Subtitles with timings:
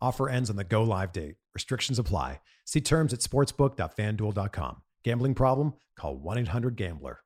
[0.00, 1.36] Offer ends on the go live date.
[1.54, 2.40] Restrictions apply.
[2.64, 4.82] See terms at sportsbook.fanduel.com.
[5.04, 5.74] Gambling problem?
[5.96, 7.20] Call 1 800 Gambler.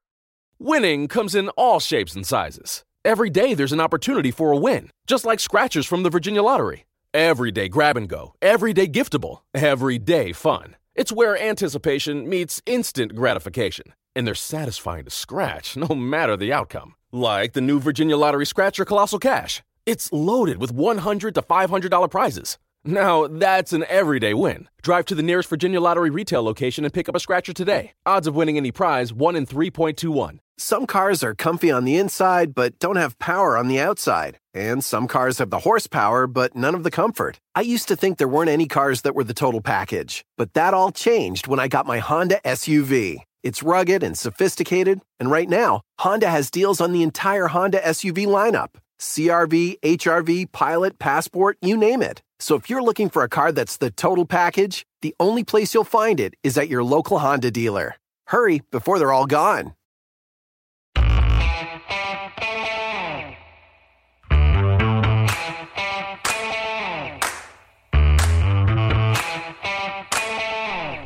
[0.58, 2.84] Winning comes in all shapes and sizes.
[3.04, 6.84] Every day there's an opportunity for a win, just like scratchers from the Virginia Lottery.
[7.14, 10.76] Every day grab and go, every day giftable, every day fun.
[10.94, 16.94] It's where anticipation meets instant gratification, and they're satisfying to scratch no matter the outcome.
[17.10, 19.62] Like the new Virginia Lottery Scratcher Colossal Cash.
[19.90, 22.58] It's loaded with 100 to $500 prizes.
[22.84, 24.68] Now, that's an everyday win.
[24.82, 27.90] Drive to the nearest Virginia Lottery retail location and pick up a scratcher today.
[28.06, 30.38] Odds of winning any prize 1 in 3.21.
[30.56, 34.38] Some cars are comfy on the inside but don't have power on the outside.
[34.54, 37.40] And some cars have the horsepower but none of the comfort.
[37.56, 40.24] I used to think there weren't any cars that were the total package.
[40.38, 43.24] But that all changed when I got my Honda SUV.
[43.42, 48.26] It's rugged and sophisticated, and right now, Honda has deals on the entire Honda SUV
[48.26, 48.76] lineup.
[49.00, 52.22] CRV, HRV, Pilot, Passport, you name it.
[52.38, 55.84] So if you're looking for a car that's the total package, the only place you'll
[55.84, 57.96] find it is at your local Honda dealer.
[58.26, 59.74] Hurry before they're all gone.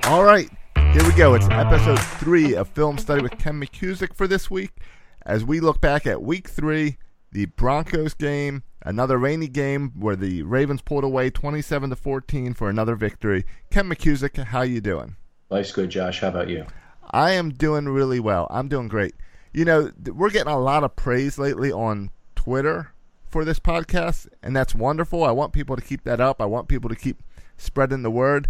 [0.06, 0.50] All right,
[0.92, 1.34] here we go.
[1.34, 4.70] It's episode three of Film Study with Ken McKusick for this week.
[5.24, 6.98] As we look back at week three,
[7.34, 12.70] the Broncos game, another rainy game where the Ravens pulled away 27 to 14 for
[12.70, 13.44] another victory.
[13.70, 15.16] Ken McKusick, how you doing?
[15.50, 16.20] Life's good, Josh.
[16.20, 16.64] How about you?
[17.10, 18.46] I am doing really well.
[18.50, 19.14] I'm doing great.
[19.52, 22.92] You know, we're getting a lot of praise lately on Twitter
[23.28, 25.24] for this podcast, and that's wonderful.
[25.24, 26.40] I want people to keep that up.
[26.40, 27.20] I want people to keep
[27.56, 28.48] spreading the word.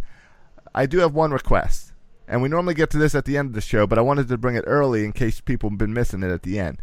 [0.74, 1.94] I do have one request,
[2.28, 4.28] and we normally get to this at the end of the show, but I wanted
[4.28, 6.80] to bring it early in case people have been missing it at the end.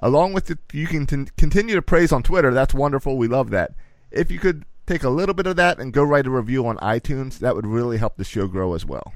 [0.00, 2.52] Along with it, you can t- continue to praise on Twitter.
[2.54, 3.16] That's wonderful.
[3.16, 3.72] We love that.
[4.10, 6.76] If you could take a little bit of that and go write a review on
[6.78, 9.12] iTunes, that would really help the show grow as well.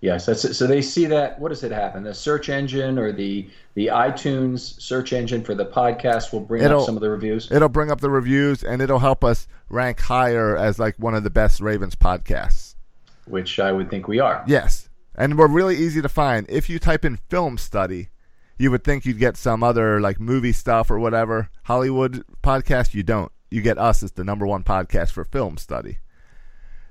[0.00, 1.38] Yes, that's so they see that.
[1.38, 2.02] What does it happen?
[2.02, 6.80] The search engine or the the iTunes search engine for the podcast will bring It'll-
[6.80, 7.48] up some of the reviews.
[7.52, 11.22] It'll bring up the reviews and it'll help us rank higher as like one of
[11.22, 12.74] the best Ravens podcasts.
[13.26, 14.42] which I would think we are.
[14.48, 14.88] Yes.
[15.14, 16.46] And we're really easy to find.
[16.48, 18.08] If you type in film study,
[18.62, 21.50] you would think you'd get some other like movie stuff or whatever.
[21.64, 23.32] Hollywood podcast, you don't.
[23.50, 25.98] You get us as the number one podcast for film study.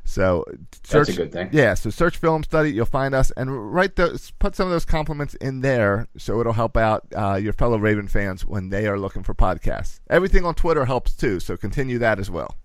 [0.03, 0.43] So
[0.83, 1.49] search, That's a good thing.
[1.53, 4.83] Yeah, so search film study, you'll find us, and write those, put some of those
[4.83, 8.99] compliments in there, so it'll help out uh, your fellow Raven fans when they are
[8.99, 9.99] looking for podcasts.
[10.09, 12.57] Everything on Twitter helps too, so continue that as well.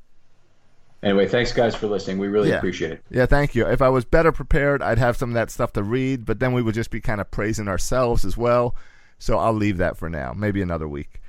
[1.03, 2.19] Anyway, thanks guys for listening.
[2.19, 2.56] We really Yeah.
[2.56, 3.03] appreciate it.
[3.11, 3.67] Yeah, thank you.
[3.67, 6.53] If I was better prepared, I'd have some of that stuff to read, but then
[6.53, 8.75] we would just be kind of praising ourselves as well.
[9.18, 10.32] So I'll leave that for now.
[10.36, 11.20] Maybe another week.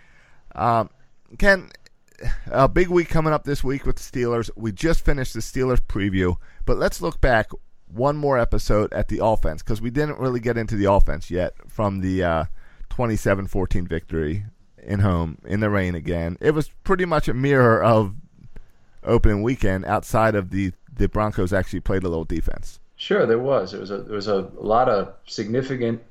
[0.53, 0.89] Um,
[1.37, 1.69] Ken,
[2.47, 4.49] a big week coming up this week with the Steelers.
[4.55, 6.35] We just finished the Steelers preview,
[6.65, 7.49] but let's look back
[7.87, 11.53] one more episode at the offense because we didn't really get into the offense yet
[11.67, 12.45] from the uh,
[12.89, 14.45] 27-14 victory
[14.77, 16.37] in home in the rain again.
[16.41, 18.15] It was pretty much a mirror of
[19.03, 22.79] opening weekend outside of the the Broncos actually played a little defense.
[22.95, 23.73] Sure, there was.
[23.73, 26.01] It was a there was a lot of significant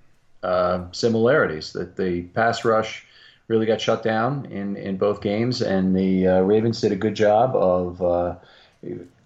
[0.46, 1.72] uh, similarities.
[1.72, 3.04] That the pass rush
[3.48, 7.14] really got shut down in in both games, and the uh, Ravens did a good
[7.14, 8.34] job of uh,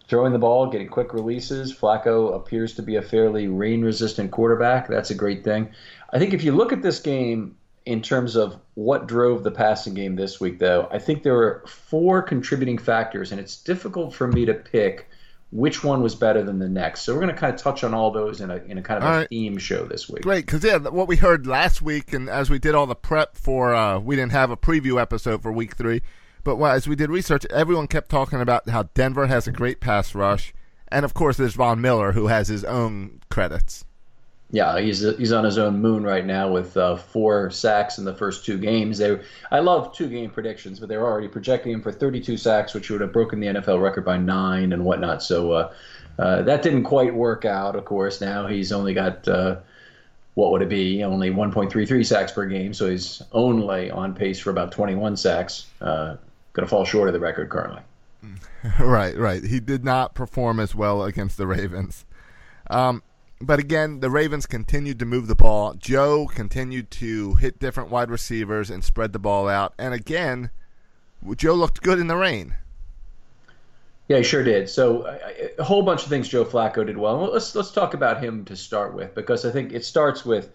[0.08, 1.74] throwing the ball, getting quick releases.
[1.74, 4.88] Flacco appears to be a fairly rain-resistant quarterback.
[4.88, 5.68] That's a great thing.
[6.12, 7.56] I think if you look at this game
[7.86, 11.62] in terms of what drove the passing game this week, though, I think there were
[11.66, 15.08] four contributing factors, and it's difficult for me to pick
[15.52, 17.02] which one was better than the next.
[17.02, 18.98] So we're going to kind of touch on all those in a in a kind
[18.98, 19.28] of All a right.
[19.28, 20.22] theme show this week.
[20.22, 23.36] Great, because yeah, what we heard last week, and as we did all the prep
[23.36, 26.02] for, uh, we didn't have a preview episode for Week Three,
[26.44, 30.14] but as we did research, everyone kept talking about how Denver has a great pass
[30.14, 30.54] rush,
[30.88, 33.84] and of course there's Von Miller who has his own credits.
[34.52, 38.14] Yeah, he's he's on his own moon right now with uh, four sacks in the
[38.14, 38.98] first two games.
[38.98, 39.20] They,
[39.52, 43.00] I love two game predictions, but they're already projecting him for 32 sacks, which would
[43.00, 45.22] have broken the NFL record by nine and whatnot.
[45.22, 45.72] So uh,
[46.18, 47.76] uh, that didn't quite work out.
[47.76, 49.60] Of course, now he's only got uh,
[50.34, 51.04] what would it be?
[51.04, 55.66] Only 1.33 sacks per game, so he's only on pace for about 21 sacks.
[55.80, 56.16] Uh,
[56.52, 57.82] Going to fall short of the record currently.
[58.80, 59.44] right, right.
[59.44, 62.04] He did not perform as well against the Ravens.
[62.68, 63.02] Um,
[63.40, 65.74] but again, the Ravens continued to move the ball.
[65.74, 69.72] Joe continued to hit different wide receivers and spread the ball out.
[69.78, 70.50] And again,
[71.36, 72.54] Joe looked good in the rain.
[74.08, 74.68] Yeah, he sure did.
[74.68, 75.06] So
[75.58, 77.30] a whole bunch of things Joe Flacco did well.
[77.32, 80.50] Let's let's talk about him to start with because I think it starts with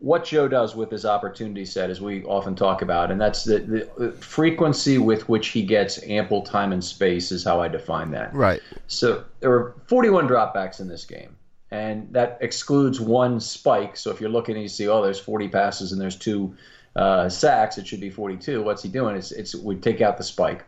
[0.00, 3.86] what Joe does with his opportunity set, as we often talk about, and that's the,
[3.98, 8.32] the frequency with which he gets ample time and space is how I define that.
[8.32, 8.62] Right.
[8.86, 11.36] So there were 41 dropbacks in this game,
[11.70, 13.96] and that excludes one spike.
[13.96, 16.56] So if you're looking and you see, oh, there's 40 passes and there's two
[16.96, 18.62] uh, sacks, it should be 42.
[18.62, 19.16] What's he doing?
[19.16, 20.64] It's, it's we take out the spike.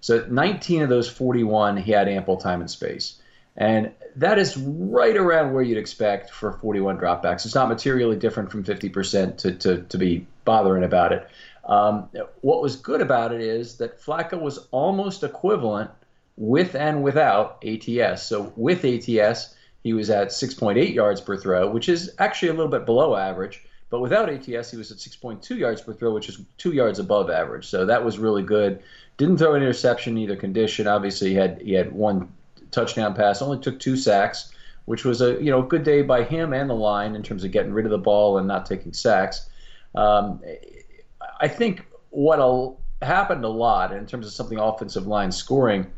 [0.00, 3.20] So 19 of those 41, he had ample time and space.
[3.56, 7.46] And that is right around where you'd expect for 41 dropbacks.
[7.46, 11.28] It's not materially different from 50% to, to, to be bothering about it.
[11.64, 12.08] Um,
[12.42, 15.90] what was good about it is that Flacco was almost equivalent
[16.36, 18.22] with and without ATS.
[18.22, 22.70] So with ATS, he was at 6.8 yards per throw, which is actually a little
[22.70, 23.64] bit below average.
[23.88, 27.30] But without ATS, he was at 6.2 yards per throw, which is two yards above
[27.30, 27.66] average.
[27.66, 28.82] So that was really good.
[29.16, 30.86] Didn't throw an interception in either condition.
[30.88, 32.28] Obviously, he had he had one
[32.72, 33.40] touchdown pass.
[33.40, 34.52] Only took two sacks,
[34.86, 37.52] which was a you know good day by him and the line in terms of
[37.52, 39.48] getting rid of the ball and not taking sacks.
[39.94, 40.42] Um,
[41.40, 42.40] I think what
[43.02, 45.90] happened a lot in terms of something offensive line scoring.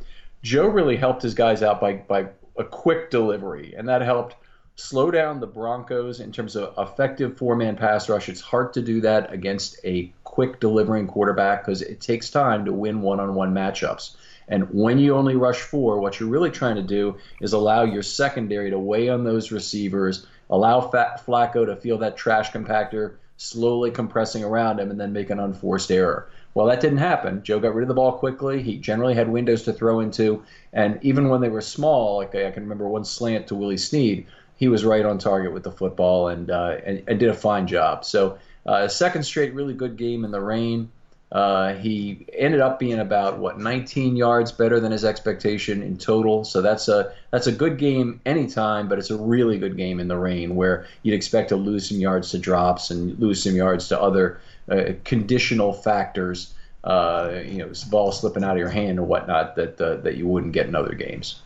[0.42, 4.36] Joe really helped his guys out by by a quick delivery, and that helped
[4.74, 8.28] slow down the Broncos in terms of effective four man pass rush.
[8.28, 12.72] It's hard to do that against a quick delivering quarterback because it takes time to
[12.72, 14.16] win one on one matchups.
[14.46, 18.02] And when you only rush four, what you're really trying to do is allow your
[18.02, 23.90] secondary to weigh on those receivers, allow Fat Flacco to feel that trash compactor slowly
[23.90, 26.30] compressing around him, and then make an unforced error.
[26.58, 27.44] Well, that didn't happen.
[27.44, 28.60] Joe got rid of the ball quickly.
[28.60, 32.50] He generally had windows to throw into, and even when they were small, like I
[32.50, 36.26] can remember one slant to Willie Snead, he was right on target with the football
[36.26, 38.04] and uh, and, and did a fine job.
[38.04, 40.90] So, uh, second straight really good game in the rain.
[41.30, 46.44] Uh, he ended up being about what 19 yards better than his expectation in total.
[46.44, 50.08] So that's a that's a good game anytime, but it's a really good game in
[50.08, 53.88] the rain where you'd expect to lose some yards to drops and lose some yards
[53.88, 56.54] to other uh, conditional factors.
[56.82, 60.26] Uh, you know, ball slipping out of your hand or whatnot that uh, that you
[60.26, 61.42] wouldn't get in other games.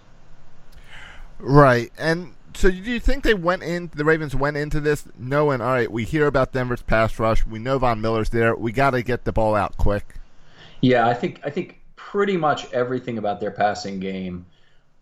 [1.41, 1.91] Right.
[1.99, 3.90] And so do you think they went in?
[3.94, 7.47] The Ravens went into this knowing, all right, we hear about Denver's pass rush.
[7.47, 8.54] We know Von Miller's there.
[8.54, 10.14] We got to get the ball out quick.
[10.80, 14.47] Yeah, I think I think pretty much everything about their passing game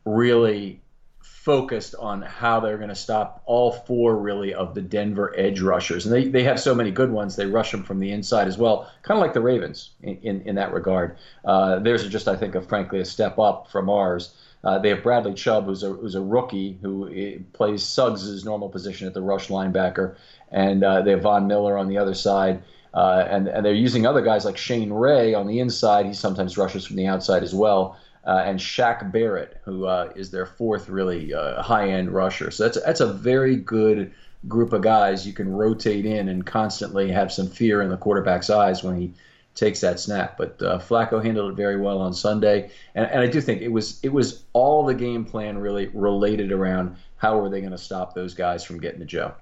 [0.04, 0.80] really
[1.20, 6.04] focused on how they're going to stop all four really of the Denver edge rushers.
[6.04, 8.58] And they, they have so many good ones, they rush them from the inside as
[8.58, 11.16] well, kind of like the Ravens in, in, in that regard.
[11.44, 14.34] Uh, theirs are just, I think, a, frankly, a step up from ours.
[14.62, 18.68] Uh, they have Bradley Chubb, who's a, who's a rookie who eh, plays Suggs' normal
[18.68, 20.16] position at the rush linebacker.
[20.50, 22.62] And uh, they have Von Miller on the other side.
[22.92, 26.06] Uh, and, and they're using other guys like Shane Ray on the inside.
[26.06, 27.98] He sometimes rushes from the outside as well.
[28.26, 32.50] Uh, and Shaq Barrett, who uh, is their fourth really high-end rusher.
[32.50, 34.12] So that's that's a very good
[34.48, 38.50] group of guys you can rotate in and constantly have some fear in the quarterback's
[38.50, 39.12] eyes when he
[39.60, 40.36] takes that snap.
[40.36, 43.68] But uh, Flacco handled it very well on Sunday, and, and I do think it
[43.68, 47.78] was it was all the game plan really related around how were they going to
[47.78, 49.34] stop those guys from getting to Joe.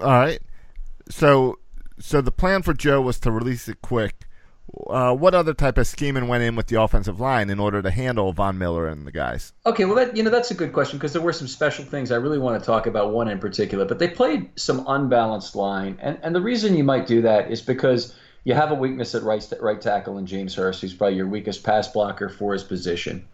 [0.00, 0.40] All right,
[1.08, 1.58] so
[1.98, 4.26] so the plan for Joe was to release it quick.
[4.88, 7.90] Uh, what other type of scheming went in with the offensive line in order to
[7.90, 9.52] handle Von Miller and the guys?
[9.64, 12.10] Okay, well, that you know that's a good question because there were some special things
[12.10, 13.12] I really want to talk about.
[13.12, 17.06] One in particular, but they played some unbalanced line, and and the reason you might
[17.06, 18.14] do that is because
[18.46, 21.64] you have a weakness at right right tackle in James Hurst, who's probably your weakest
[21.64, 23.26] pass blocker for his position,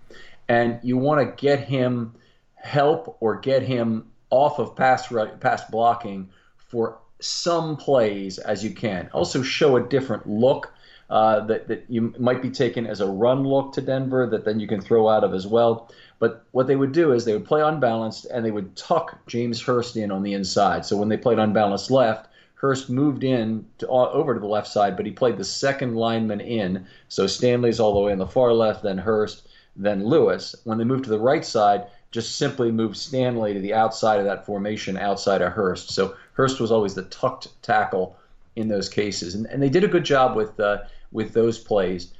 [0.48, 2.14] and you want to get him
[2.54, 9.10] help or get him off of pass pass blocking for some plays as you can.
[9.12, 10.72] Also show a different look
[11.10, 14.58] uh, that, that you might be taken as a run look to Denver that then
[14.58, 15.90] you can throw out of as well.
[16.20, 19.60] But what they would do is they would play unbalanced and they would tuck James
[19.60, 20.86] Hurst in on the inside.
[20.86, 22.31] So when they played unbalanced left,
[22.62, 26.40] Hurst moved in to, over to the left side, but he played the second lineman
[26.40, 26.86] in.
[27.08, 30.54] So Stanley's all the way on the far left, then Hurst, then Lewis.
[30.62, 34.26] When they moved to the right side, just simply moved Stanley to the outside of
[34.26, 35.90] that formation, outside of Hurst.
[35.90, 38.16] So Hurst was always the tucked tackle
[38.54, 42.12] in those cases, and, and they did a good job with uh, with those plays.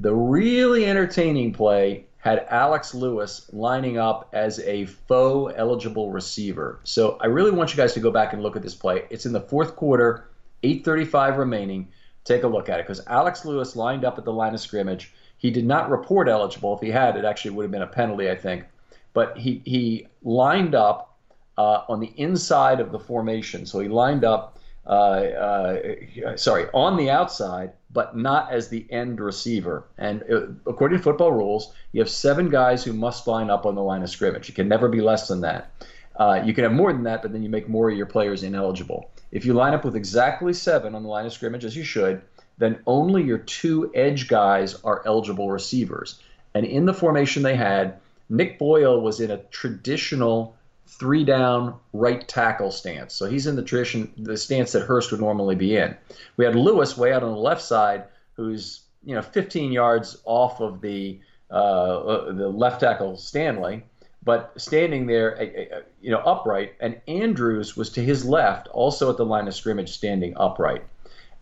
[0.00, 6.80] The really entertaining play had Alex Lewis lining up as a faux eligible receiver.
[6.82, 9.02] So I really want you guys to go back and look at this play.
[9.10, 10.30] It's in the fourth quarter,
[10.62, 11.88] 8:35 remaining.
[12.24, 15.12] Take a look at it because Alex Lewis lined up at the line of scrimmage.
[15.36, 16.74] He did not report eligible.
[16.74, 18.64] If he had, it actually would have been a penalty, I think.
[19.12, 21.18] But he he lined up
[21.58, 23.66] uh, on the inside of the formation.
[23.66, 29.20] So he lined up, uh, uh, sorry, on the outside, but not as the end
[29.20, 29.84] receiver.
[29.96, 33.76] And uh, according to football rules, you have seven guys who must line up on
[33.76, 34.48] the line of scrimmage.
[34.48, 35.70] You can never be less than that.
[36.16, 38.42] Uh, you can have more than that, but then you make more of your players
[38.42, 39.10] ineligible.
[39.32, 42.20] If you line up with exactly seven on the line of scrimmage, as you should,
[42.58, 46.20] then only your two edge guys are eligible receivers.
[46.54, 52.26] And in the formation they had, Nick Boyle was in a traditional three down right
[52.28, 53.14] tackle stance.
[53.14, 55.96] So he's in the tradition, the stance that Hurst would normally be in.
[56.36, 60.60] We had Lewis way out on the left side, who's you know 15 yards off
[60.60, 63.84] of the uh, uh the left tackle Stanley,
[64.22, 66.74] but standing there, you know, upright.
[66.80, 70.84] And Andrews was to his left, also at the line of scrimmage, standing upright.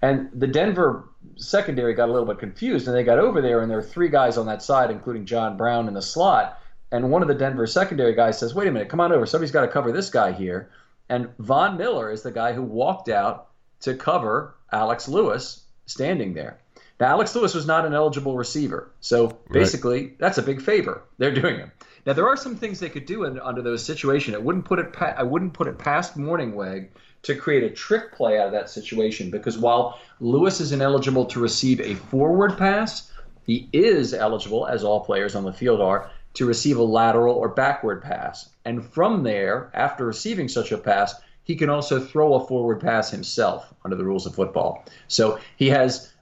[0.00, 3.70] And the Denver secondary got a little bit confused, and they got over there, and
[3.70, 6.58] there were three guys on that side, including John Brown in the slot
[6.92, 9.26] and one of the Denver secondary guys says, "Wait a minute, come on over.
[9.26, 10.70] Somebody's got to cover this guy here."
[11.08, 13.48] And Von Miller is the guy who walked out
[13.80, 16.58] to cover Alex Lewis standing there.
[17.00, 20.18] Now, Alex Lewis was not an eligible receiver, so basically right.
[20.18, 21.72] that's a big favor they're doing him.
[22.06, 24.34] Now, there are some things they could do in, under those situations.
[24.34, 24.92] It wouldn't put it.
[24.92, 26.88] Pa- I wouldn't put it past Mornhinweg
[27.22, 31.40] to create a trick play out of that situation because while Lewis is ineligible to
[31.40, 33.10] receive a forward pass,
[33.46, 37.48] he is eligible, as all players on the field are, to receive a lateral or
[37.48, 38.50] backward pass.
[38.64, 43.10] And from there, after receiving such a pass, he can also throw a forward pass
[43.10, 44.84] himself under the rules of football.
[45.08, 46.12] So he has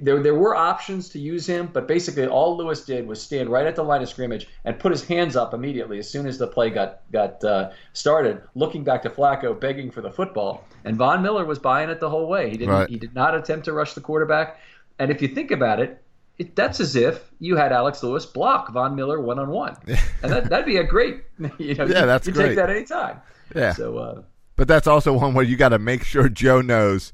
[0.00, 3.66] there there were options to use him, but basically all Lewis did was stand right
[3.66, 6.46] at the line of scrimmage and put his hands up immediately as soon as the
[6.46, 10.64] play got got uh, started, looking back to Flacco, begging for the football.
[10.84, 12.48] And Von Miller was buying it the whole way.
[12.48, 12.88] He didn't right.
[12.88, 14.58] he did not attempt to rush the quarterback.
[14.98, 16.02] And if you think about it,
[16.40, 19.76] it, that's as if you had Alex Lewis block Von Miller one on one,
[20.22, 21.22] and that, that'd be a great,
[21.58, 22.48] you know, yeah, that's you great.
[22.48, 23.20] take that anytime.
[23.54, 23.74] Yeah.
[23.74, 24.22] So, uh,
[24.56, 27.12] but that's also one where you got to make sure Joe knows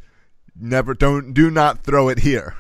[0.55, 2.55] never don't do not throw it here.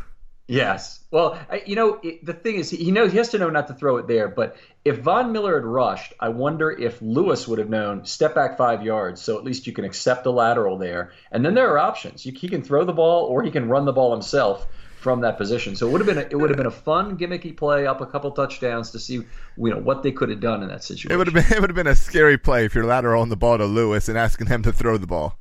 [0.49, 1.05] Yes.
[1.11, 3.69] Well, I, you know, it, the thing is, he knows he has to know not
[3.69, 4.29] to throw it there.
[4.29, 8.57] But if Von Miller had rushed, I wonder if Lewis would have known step back
[8.57, 11.13] five yards, so at least you can accept a lateral there.
[11.33, 12.25] And then there are options.
[12.27, 15.37] You, he can throw the ball, or he can run the ball himself from that
[15.37, 15.76] position.
[15.76, 18.00] So it would have been a, it would have been a fun gimmicky play up
[18.00, 19.25] a couple touchdowns to see you
[19.57, 21.12] know what they could have done in that situation.
[21.12, 23.29] It would have been it would have been a scary play if you're lateral on
[23.29, 25.37] the ball to Lewis and asking him to throw the ball.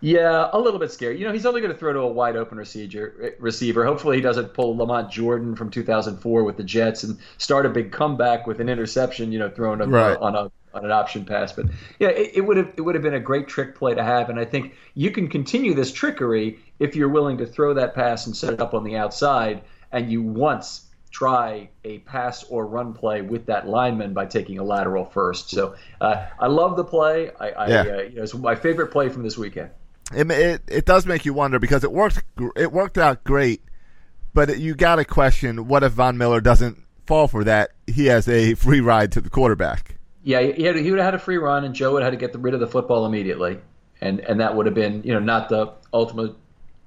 [0.00, 1.16] Yeah, a little bit scary.
[1.16, 3.36] You know, he's only going to throw to a wide open receiver.
[3.38, 3.84] Receiver.
[3.84, 7.92] Hopefully, he doesn't pull Lamont Jordan from 2004 with the Jets and start a big
[7.92, 9.30] comeback with an interception.
[9.30, 10.16] You know, thrown right.
[10.16, 11.52] on a on an option pass.
[11.52, 11.66] But
[11.98, 14.30] yeah, it, it would have it would have been a great trick play to have,
[14.30, 18.26] and I think you can continue this trickery if you're willing to throw that pass
[18.26, 22.94] and set it up on the outside, and you once try a pass or run
[22.94, 25.50] play with that lineman by taking a lateral first.
[25.50, 27.30] So uh, I love the play.
[27.38, 27.80] I, I yeah.
[27.80, 29.70] uh, you know, it's my favorite play from this weekend
[30.14, 32.22] it, it, it does make you wonder because it worked
[32.56, 33.62] it worked out great,
[34.34, 37.70] but it, you got to question what if Von Miller doesn't fall for that?
[37.86, 39.91] He has a free ride to the quarterback.
[40.24, 42.20] Yeah, he, had, he would have had a free run, and Joe would have had
[42.20, 43.58] to get rid of the football immediately,
[44.00, 46.34] and and that would have been you know not the ultimate.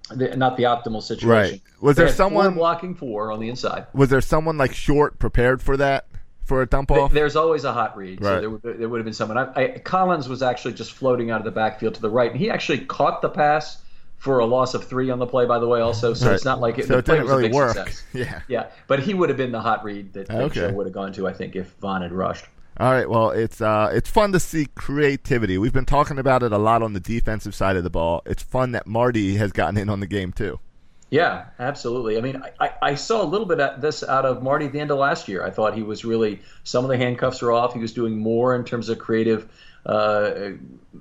[0.07, 1.29] The, not the optimal situation.
[1.29, 1.61] Right.
[1.81, 3.87] Was they there someone blocking four on the inside?
[3.91, 6.05] Was there someone like short prepared for that?
[6.45, 7.11] for a dump off?
[7.11, 8.21] There's always a hot read.
[8.21, 8.35] Right.
[8.35, 9.37] So there, would, there would have been someone.
[9.37, 12.39] I, I, Collins was actually just floating out of the backfield to the right, and
[12.39, 13.81] he actually caught the pass
[14.17, 16.13] for a loss of three on the play, by the way, also.
[16.13, 16.35] So right.
[16.35, 17.75] it's not like it, so the play didn't really work.
[17.75, 18.03] Success.
[18.13, 18.41] Yeah.
[18.47, 18.67] Yeah.
[18.87, 20.61] But he would have been the hot read that, that okay.
[20.61, 22.45] Joe would have gone to, I think, if Von had rushed.
[22.77, 23.09] All right.
[23.09, 25.57] Well, it's uh, it's fun to see creativity.
[25.57, 28.21] We've been talking about it a lot on the defensive side of the ball.
[28.25, 30.59] It's fun that Marty has gotten in on the game too.
[31.09, 32.17] Yeah, absolutely.
[32.17, 34.79] I mean, I, I saw a little bit of this out of Marty at the
[34.79, 35.45] end of last year.
[35.45, 37.73] I thought he was really some of the handcuffs are off.
[37.73, 39.47] He was doing more in terms of creative
[39.85, 40.31] uh,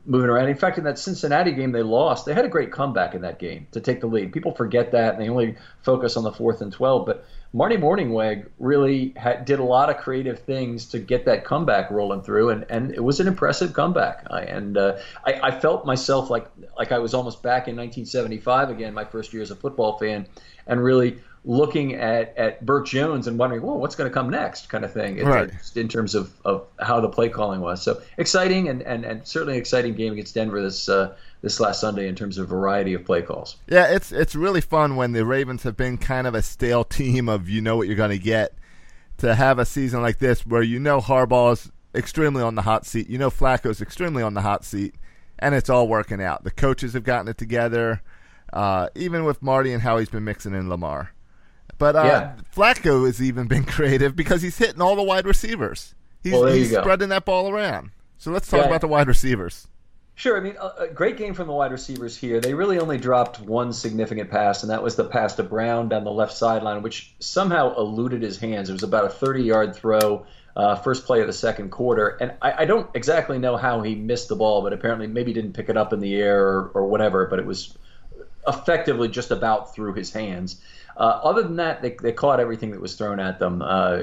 [0.04, 0.48] moving around.
[0.48, 3.38] In fact, in that Cincinnati game they lost, they had a great comeback in that
[3.38, 4.32] game to take the lead.
[4.32, 7.06] People forget that and they only focus on the fourth and twelve.
[7.06, 11.88] But Marty Mornhinweg really had, did a lot of creative things to get that comeback
[11.88, 14.26] rolling through, and, and it was an impressive comeback.
[14.28, 18.70] I, and uh, I, I, felt myself like like I was almost back in 1975
[18.70, 20.26] again, my first year as a football fan,
[20.66, 24.68] and really looking at, at Bert Jones and wondering, well, what's going to come next,
[24.68, 25.50] kind of thing, right.
[25.76, 27.82] in terms of, of how the play calling was.
[27.82, 31.78] So exciting, and, and, and certainly an exciting game against Denver this uh, this last
[31.78, 33.58] Sunday in terms of variety of play calls.
[33.68, 37.28] Yeah, it's it's really fun when the Ravens have been kind of a stale team
[37.28, 38.54] of you know what you're going to get.
[39.18, 42.84] To have a season like this where you know Harbaugh is extremely on the hot
[42.84, 44.96] seat, you know Flacco's extremely on the hot seat,
[45.38, 46.42] and it's all working out.
[46.42, 48.02] The coaches have gotten it together,
[48.52, 51.12] uh, even with Marty and how he's been mixing in Lamar.
[51.78, 52.36] But uh, yeah.
[52.56, 55.94] Flacco has even been creative because he's hitting all the wide receivers.
[56.22, 57.90] He's, well, he's spreading that ball around.
[58.18, 58.66] So let's talk yeah.
[58.66, 59.68] about the wide receivers.
[60.16, 60.36] Sure.
[60.36, 62.40] I mean, a, great game from the wide receivers here.
[62.40, 66.04] They really only dropped one significant pass, and that was the pass to Brown down
[66.04, 68.70] the left sideline, which somehow eluded his hands.
[68.70, 70.24] It was about a 30 yard throw,
[70.56, 72.16] uh, first play of the second quarter.
[72.20, 75.54] And I, I, don't exactly know how he missed the ball, but apparently maybe didn't
[75.54, 77.76] pick it up in the air or, or whatever, but it was
[78.46, 80.60] effectively just about through his hands.
[80.96, 83.62] Uh, other than that, they, they caught everything that was thrown at them.
[83.62, 83.98] Uh,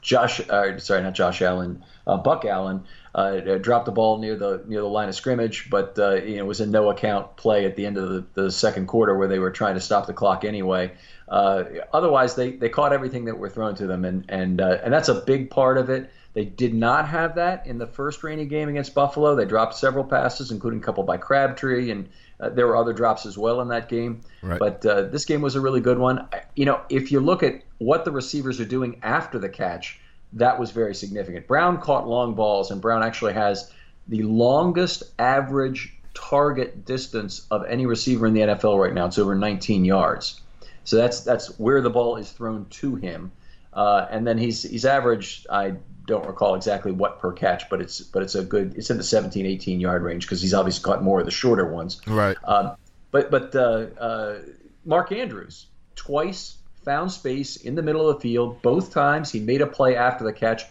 [0.00, 4.62] Josh, uh, sorry, not Josh Allen, uh, Buck Allen uh, dropped the ball near the
[4.66, 7.66] near the line of scrimmage, but uh, you know, it was a no account play
[7.66, 10.12] at the end of the, the second quarter where they were trying to stop the
[10.12, 10.92] clock anyway.
[11.28, 14.92] Uh, otherwise, they, they caught everything that were thrown to them, and and uh, and
[14.92, 16.10] that's a big part of it.
[16.34, 19.34] They did not have that in the first rainy game against Buffalo.
[19.34, 22.08] They dropped several passes, including a couple by Crabtree, and
[22.40, 24.22] uh, there were other drops as well in that game.
[24.42, 24.58] Right.
[24.58, 26.26] But uh, this game was a really good one.
[26.56, 30.00] You know, if you look at what the receivers are doing after the catch,
[30.32, 31.46] that was very significant.
[31.46, 33.70] Brown caught long balls, and Brown actually has
[34.08, 39.06] the longest average target distance of any receiver in the NFL right now.
[39.06, 40.40] It's over 19 yards.
[40.84, 43.32] So that's that's where the ball is thrown to him.
[43.72, 45.74] Uh, and then he's he's averaged I
[46.06, 49.04] don't recall exactly what per catch, but it's but it's a good it's in the
[49.04, 52.00] 17 18 yard range because he's obviously caught more of the shorter ones.
[52.06, 52.36] Right.
[52.44, 52.76] Um,
[53.10, 54.38] but but uh, uh,
[54.84, 58.60] Mark Andrews twice found space in the middle of the field.
[58.62, 60.64] Both times he made a play after the catch.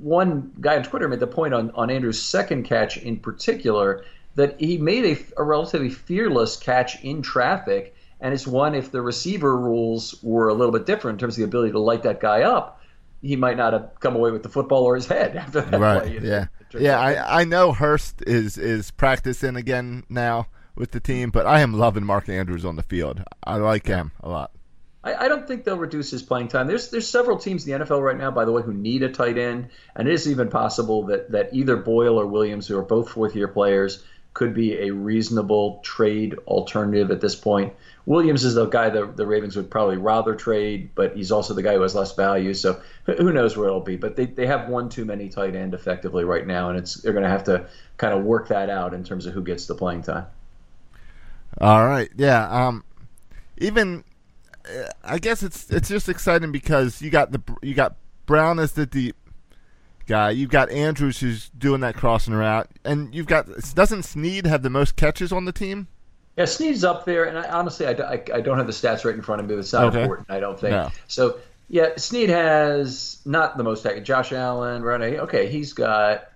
[0.00, 4.60] One guy on Twitter made the point on, on Andrews' second catch in particular that
[4.60, 7.94] he made a, a relatively fearless catch in traffic.
[8.20, 11.38] And it's one, if the receiver rules were a little bit different in terms of
[11.38, 12.75] the ability to light that guy up,
[13.26, 16.02] he might not have come away with the football or his head after that right.
[16.02, 16.18] play.
[16.22, 16.46] Yeah,
[16.78, 16.98] yeah.
[16.98, 21.74] I, I know Hurst is is practicing again now with the team, but I am
[21.74, 23.22] loving Mark Andrews on the field.
[23.44, 24.52] I like him a lot.
[25.02, 26.66] I, I, don't think they'll reduce his playing time.
[26.66, 29.08] There's there's several teams in the NFL right now, by the way, who need a
[29.08, 32.82] tight end, and it is even possible that that either Boyle or Williams, who are
[32.82, 34.02] both fourth year players,
[34.36, 37.72] could be a reasonable trade alternative at this point.
[38.04, 41.62] Williams is the guy that the Ravens would probably rather trade, but he's also the
[41.62, 42.52] guy who has less value.
[42.52, 43.96] So who knows where it'll be?
[43.96, 47.14] But they, they have one too many tight end effectively right now, and it's they're
[47.14, 49.74] going to have to kind of work that out in terms of who gets the
[49.74, 50.26] playing time.
[51.58, 52.46] All right, yeah.
[52.50, 52.84] Um,
[53.56, 54.04] even
[55.02, 57.96] I guess it's it's just exciting because you got the you got
[58.26, 59.16] Brown as the deep
[60.06, 60.30] guy.
[60.30, 64.70] You've got Andrews who's doing that crossing route, and you've got doesn't Snead have the
[64.70, 65.88] most catches on the team?
[66.36, 69.14] Yeah, Snead's up there, and I, honestly, I, I, I, don't have the stats right
[69.14, 69.54] in front of me.
[69.54, 70.02] It's not okay.
[70.02, 70.72] important, I don't think.
[70.72, 70.90] No.
[71.08, 71.38] So
[71.68, 73.86] yeah, Snead has not the most.
[74.02, 75.00] Josh Allen, right?
[75.00, 76.30] Okay, he's got.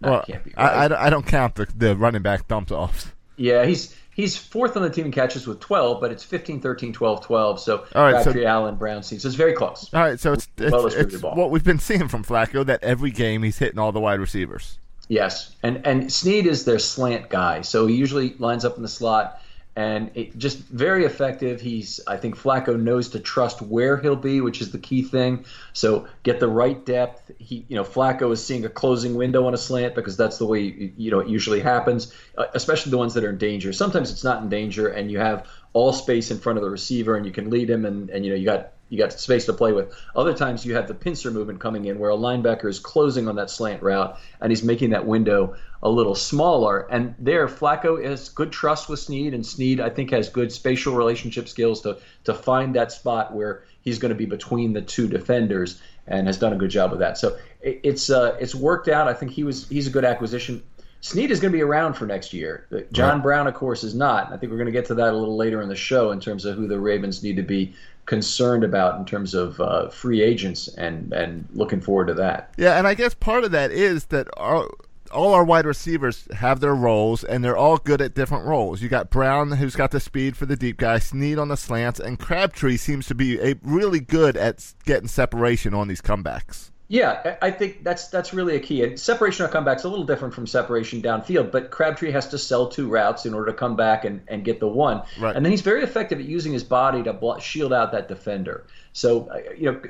[0.00, 0.42] Well, right.
[0.56, 3.06] I, I, don't count the, the running back dump offs.
[3.36, 6.92] Yeah, he's he's fourth on the team in catches with 12, but it's 15, 13,
[6.92, 7.60] 12, 12.
[7.60, 9.92] So All right, Crabtree, so, Allen, Brown, So it's very close.
[9.92, 13.42] All right, so it's, it's, it's what we've been seeing from Flacco that every game
[13.42, 14.78] he's hitting all the wide receivers.
[15.08, 18.88] Yes, and and Snead is their slant guy, so he usually lines up in the
[18.88, 19.42] slot
[19.76, 21.60] and it just very effective.
[21.60, 25.44] He's I think Flacco knows to trust where he'll be, which is the key thing.
[25.72, 27.32] So get the right depth.
[27.38, 30.46] He you know Flacco is seeing a closing window on a slant because that's the
[30.46, 33.72] way you know it usually happens, uh, especially the ones that are in danger.
[33.72, 37.16] Sometimes it's not in danger, and you have all space in front of the receiver,
[37.16, 39.52] and you can lead him, and and you know you got you got space to
[39.52, 39.92] play with.
[40.14, 43.36] Other times you have the pincer movement coming in where a linebacker is closing on
[43.36, 46.86] that slant route and he's making that window a little smaller.
[46.90, 50.94] And there, Flacco has good trust with Snead, and Snead I think has good spatial
[50.94, 55.08] relationship skills to to find that spot where he's going to be between the two
[55.08, 57.18] defenders and has done a good job with that.
[57.18, 59.08] So it's uh, it's worked out.
[59.08, 60.62] I think he was he's a good acquisition.
[61.00, 62.66] Snead is going to be around for next year.
[62.90, 63.22] John right.
[63.22, 64.32] Brown, of course, is not.
[64.32, 66.20] I think we're going to get to that a little later in the show in
[66.20, 67.74] terms of who the Ravens need to be
[68.06, 72.52] concerned about in terms of uh, free agents and and looking forward to that.
[72.56, 74.68] Yeah, and I guess part of that is that our,
[75.12, 78.82] all our wide receivers have their roles and they're all good at different roles.
[78.82, 82.00] You got Brown who's got the speed for the deep guy, Snead on the slants,
[82.00, 86.70] and Crabtree seems to be a, really good at getting separation on these comebacks.
[86.88, 88.82] Yeah, I think that's that's really a key.
[88.84, 92.68] And separation on comeback's a little different from separation downfield, but Crabtree has to sell
[92.68, 95.02] two routes in order to come back and, and get the one.
[95.18, 95.34] Right.
[95.34, 98.66] And then he's very effective at using his body to shield out that defender.
[98.92, 99.80] So, uh, you know,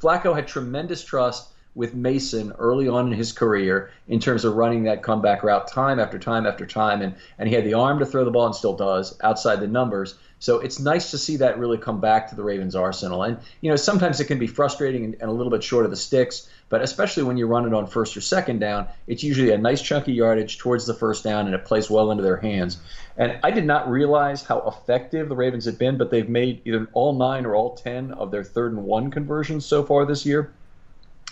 [0.00, 4.84] Flacco had tremendous trust with Mason early on in his career in terms of running
[4.84, 7.02] that comeback route time after time after time.
[7.02, 9.66] And, and he had the arm to throw the ball and still does outside the
[9.66, 10.14] numbers.
[10.40, 13.24] So it's nice to see that really come back to the Ravens arsenal.
[13.24, 15.90] And, you know, sometimes it can be frustrating and, and a little bit short of
[15.90, 19.50] the sticks, but especially when you run it on first or second down, it's usually
[19.50, 22.78] a nice chunky yardage towards the first down and it plays well into their hands.
[23.16, 26.86] And I did not realize how effective the Ravens had been, but they've made either
[26.92, 30.52] all nine or all 10 of their third and one conversions so far this year.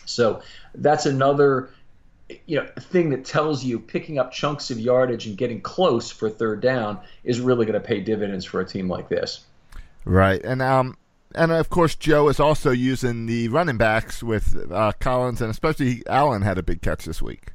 [0.04, 0.42] So
[0.74, 1.70] that's another
[2.46, 6.10] you know a thing that tells you picking up chunks of yardage and getting close
[6.10, 9.44] for third down is really going to pay dividends for a team like this.
[10.04, 10.96] Right, and um,
[11.34, 16.02] and of course Joe is also using the running backs with uh, Collins and especially
[16.06, 17.52] Allen had a big catch this week.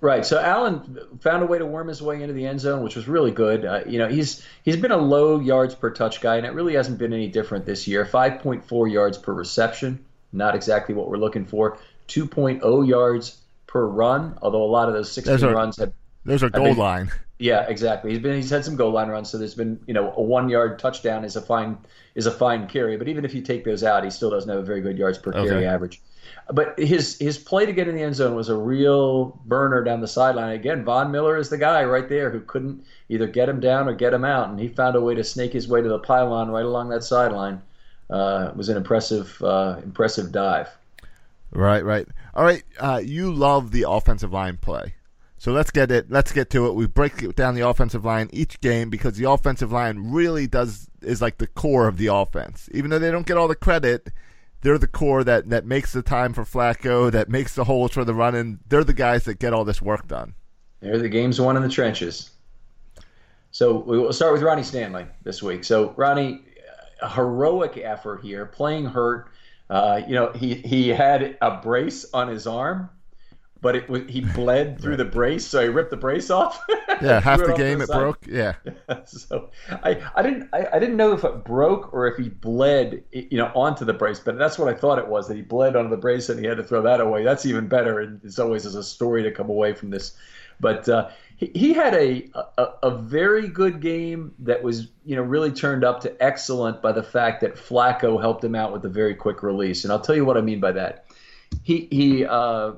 [0.00, 0.26] Right.
[0.26, 3.08] So Allen found a way to worm his way into the end zone, which was
[3.08, 3.64] really good.
[3.64, 6.74] Uh, you know, he's he's been a low yards per touch guy, and it really
[6.74, 8.04] hasn't been any different this year.
[8.04, 11.78] 5.4 yards per reception not exactly what we're looking for.
[12.08, 13.38] 2.0 yards
[13.74, 15.92] per run, although a lot of those 16 are, runs have.
[16.24, 17.12] Those are goal been, line.
[17.38, 18.12] Yeah, exactly.
[18.12, 20.48] He's been he's had some goal line runs, so there's been you know a one
[20.48, 21.76] yard touchdown is a fine
[22.14, 24.60] is a fine carry, but even if you take those out, he still doesn't have
[24.60, 25.48] a very good yards per okay.
[25.48, 26.00] carry average.
[26.50, 30.00] But his his play to get in the end zone was a real burner down
[30.00, 30.52] the sideline.
[30.52, 33.94] Again, Von Miller is the guy right there who couldn't either get him down or
[33.94, 36.50] get him out, and he found a way to snake his way to the pylon
[36.50, 37.60] right along that sideline
[38.08, 40.68] uh, was an impressive uh, impressive dive.
[41.54, 42.06] Right, right.
[42.34, 44.94] All right, uh, you love the offensive line play.
[45.38, 46.10] So let's get it.
[46.10, 46.74] Let's get to it.
[46.74, 51.20] We break down the offensive line each game because the offensive line really does is
[51.20, 52.68] like the core of the offense.
[52.72, 54.10] Even though they don't get all the credit,
[54.62, 58.04] they're the core that that makes the time for Flacco, that makes the holes for
[58.04, 58.60] the running.
[58.66, 60.34] They're the guys that get all this work done.
[60.80, 62.30] They're the games won in the trenches.
[63.50, 65.62] So we will start with Ronnie Stanley this week.
[65.62, 66.40] So Ronnie,
[67.02, 69.28] a heroic effort here, playing hurt.
[69.74, 72.88] Uh, you know, he he had a brace on his arm,
[73.60, 76.62] but it was he bled through the brace, so he ripped the brace off.
[77.02, 78.24] yeah, half the game it broke.
[78.24, 78.54] Yeah.
[79.04, 79.50] so
[79.82, 83.36] I, I didn't I, I didn't know if it broke or if he bled you
[83.36, 85.90] know onto the brace, but that's what I thought it was that he bled onto
[85.90, 87.24] the brace and he had to throw that away.
[87.24, 90.16] That's even better, and it's always as a story to come away from this.
[90.60, 95.50] But uh, he, had a, a, a very good game that was you know really
[95.50, 99.14] turned up to excellent by the fact that Flacco helped him out with a very
[99.14, 101.06] quick release, and I'll tell you what I mean by that.
[101.62, 102.72] He he uh,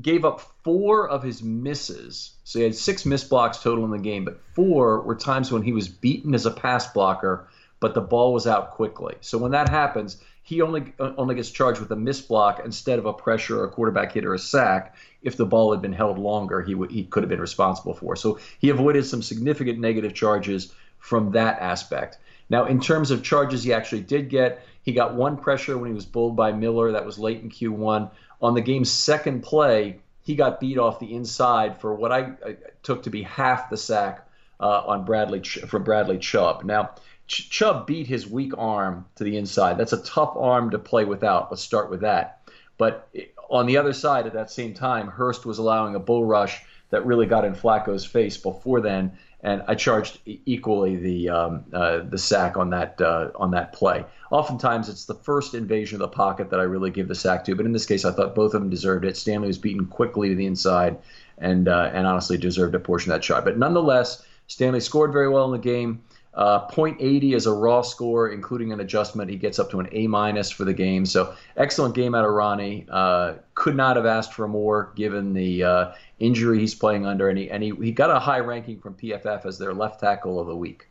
[0.00, 3.98] gave up four of his misses, so he had six miss blocks total in the
[3.98, 7.48] game, but four were times when he was beaten as a pass blocker,
[7.80, 9.16] but the ball was out quickly.
[9.20, 12.98] So when that happens, he only uh, only gets charged with a miss block instead
[12.98, 14.96] of a pressure or a quarterback hit or a sack.
[15.22, 18.16] If the ball had been held longer, he he could have been responsible for.
[18.16, 22.18] So he avoided some significant negative charges from that aspect.
[22.50, 25.94] Now, in terms of charges he actually did get, he got one pressure when he
[25.94, 26.92] was bowled by Miller.
[26.92, 28.10] That was late in Q1.
[28.42, 32.56] On the game's second play, he got beat off the inside for what I, I
[32.82, 34.28] took to be half the sack
[34.60, 36.64] uh, on Bradley from Bradley Chubb.
[36.64, 36.90] Now,
[37.32, 39.78] Ch- Chubb beat his weak arm to the inside.
[39.78, 41.50] That's a tough arm to play without.
[41.50, 42.42] Let's start with that.
[42.76, 43.08] But
[43.48, 47.06] on the other side, at that same time, Hurst was allowing a bull rush that
[47.06, 52.18] really got in Flacco's face before then, and I charged equally the um, uh, the
[52.18, 54.04] sack on that uh, on that play.
[54.30, 57.54] Oftentimes, it's the first invasion of the pocket that I really give the sack to,
[57.54, 59.16] but in this case, I thought both of them deserved it.
[59.16, 60.98] Stanley was beaten quickly to the inside,
[61.38, 63.42] and uh, and honestly deserved a portion of that shot.
[63.42, 66.02] But nonetheless, Stanley scored very well in the game.
[66.34, 69.28] Uh, 0.80 is a raw score, including an adjustment.
[69.28, 71.04] He gets up to an A minus for the game.
[71.04, 72.86] So excellent game out of Ronnie.
[72.90, 77.36] Uh, could not have asked for more given the uh, injury he's playing under, and
[77.36, 80.46] he and he, he got a high ranking from PFF as their left tackle of
[80.46, 80.88] the week.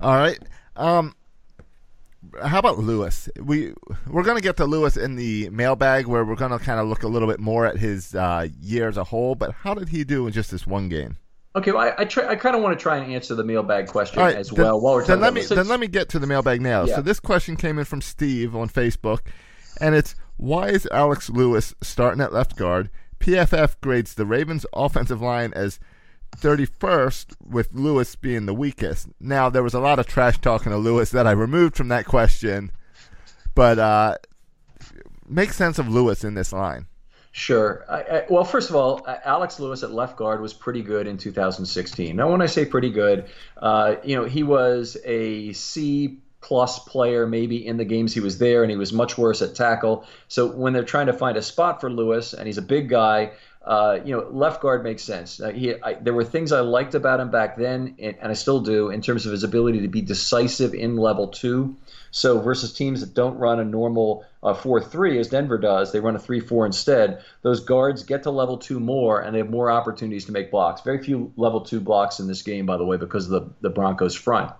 [0.00, 0.38] All right.
[0.74, 1.14] Um,
[2.44, 3.28] how about Lewis?
[3.40, 3.72] We
[4.08, 7.08] we're to get to Lewis in the mailbag, where we're to kind of look a
[7.08, 9.36] little bit more at his uh, year as a whole.
[9.36, 11.18] But how did he do in just this one game?
[11.54, 13.86] Okay, well, I, I, try, I kind of want to try and answer the mailbag
[13.86, 16.18] question right, as then, well while we're then let me then let me get to
[16.18, 16.84] the mailbag now.
[16.84, 16.96] Yeah.
[16.96, 19.20] So this question came in from Steve on Facebook,
[19.80, 22.88] and it's why is Alex Lewis starting at left guard?
[23.20, 25.78] PFF grades the Ravens' offensive line as
[26.38, 29.08] 31st, with Lewis being the weakest.
[29.20, 32.06] Now there was a lot of trash talking to Lewis that I removed from that
[32.06, 32.72] question,
[33.54, 34.16] but uh,
[35.28, 36.86] make sense of Lewis in this line.
[37.34, 37.84] Sure.
[37.88, 41.16] I, I, well, first of all, Alex Lewis at left guard was pretty good in
[41.16, 42.14] 2016.
[42.14, 47.26] Now, when I say pretty good, uh, you know, he was a C plus player
[47.26, 50.04] maybe in the games he was there, and he was much worse at tackle.
[50.28, 53.32] So when they're trying to find a spot for Lewis, and he's a big guy,
[53.64, 55.40] uh, you know, left guard makes sense.
[55.40, 58.34] Uh, he, I, there were things I liked about him back then, and, and, I
[58.34, 61.76] still do, in terms of his ability to be decisive in level two.
[62.10, 66.16] So versus teams that don't run a normal uh, 4-3 as Denver does, they run
[66.16, 67.22] a 3-4 instead.
[67.42, 70.82] Those guards get to level two more, and they have more opportunities to make blocks.
[70.82, 73.70] Very few level two blocks in this game, by the way, because of the, the
[73.70, 74.52] Broncos front.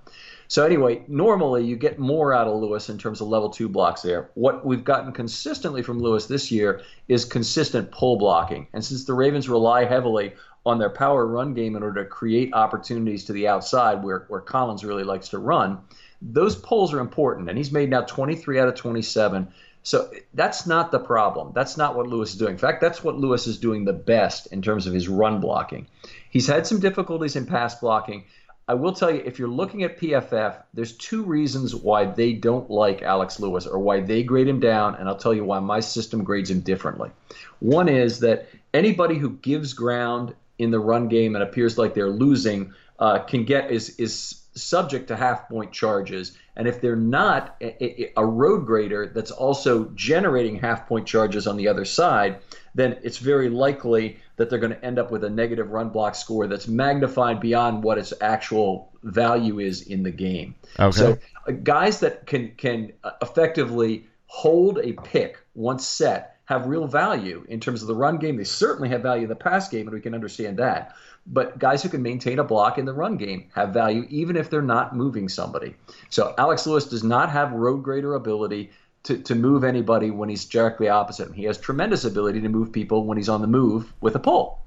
[0.53, 4.03] So anyway, normally you get more out of Lewis in terms of level two blocks
[4.03, 4.29] there.
[4.35, 8.67] What we've gotten consistently from Lewis this year is consistent pull blocking.
[8.75, 10.35] And since the Ravens rely heavily
[10.67, 14.43] on their power run game in order to create opportunities to the outside where, where
[14.43, 15.79] Collins really likes to run,
[16.21, 19.49] those pulls are important, and he's made now 23 out of 27.
[19.85, 21.53] So that's not the problem.
[21.55, 22.53] That's not what Lewis is doing.
[22.53, 25.87] In fact, that's what Lewis is doing the best in terms of his run blocking.
[26.29, 28.25] He's had some difficulties in pass blocking.
[28.69, 32.71] I will tell you, if you're looking at PFF, there's two reasons why they don't
[32.71, 35.81] like Alex Lewis or why they grade him down, and I'll tell you why my
[35.81, 37.11] system grades him differently.
[37.59, 42.09] One is that anybody who gives ground in the run game and appears like they're
[42.09, 46.37] losing uh, can get is is subject to half point charges.
[46.57, 51.57] And if they're not a, a, road grader that's also generating half point charges on
[51.57, 52.39] the other side,
[52.75, 56.15] then it's very likely that they're going to end up with a negative run block
[56.15, 60.55] score that's magnified beyond what its actual value is in the game.
[60.79, 60.97] Okay.
[60.97, 66.87] So uh, guys that can can uh, effectively hold a pick once set have real
[66.87, 68.37] value in terms of the run game.
[68.37, 70.95] They certainly have value in the pass game, and we can understand that.
[71.27, 74.51] But guys who can maintain a block in the run game have value even if
[74.51, 75.77] they're not moving somebody.
[76.11, 78.71] So Alex Lewis does not have road grader ability
[79.05, 81.33] to, to move anybody when he's directly opposite him.
[81.35, 84.61] He has tremendous ability to move people when he's on the move with a pull.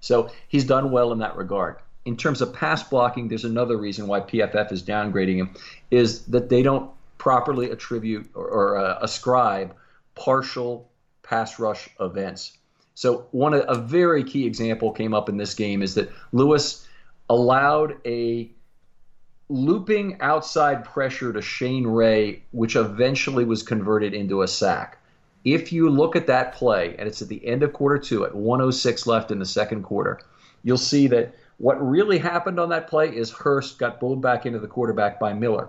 [0.00, 1.76] So he's done well in that regard.
[2.04, 5.54] In terms of pass blocking, there's another reason why PFF is downgrading him,
[5.90, 9.74] is that they don't properly attribute or, or uh, ascribe
[10.16, 10.90] partial
[11.22, 12.56] pass rush events.
[12.94, 16.86] So one a very key example came up in this game is that Lewis
[17.30, 18.50] allowed a
[19.52, 24.98] looping outside pressure to Shane Ray, which eventually was converted into a sack.
[25.44, 28.34] If you look at that play, and it's at the end of quarter two at
[28.34, 30.20] 106 left in the second quarter,
[30.62, 34.58] you'll see that what really happened on that play is Hurst got bowled back into
[34.58, 35.68] the quarterback by Miller.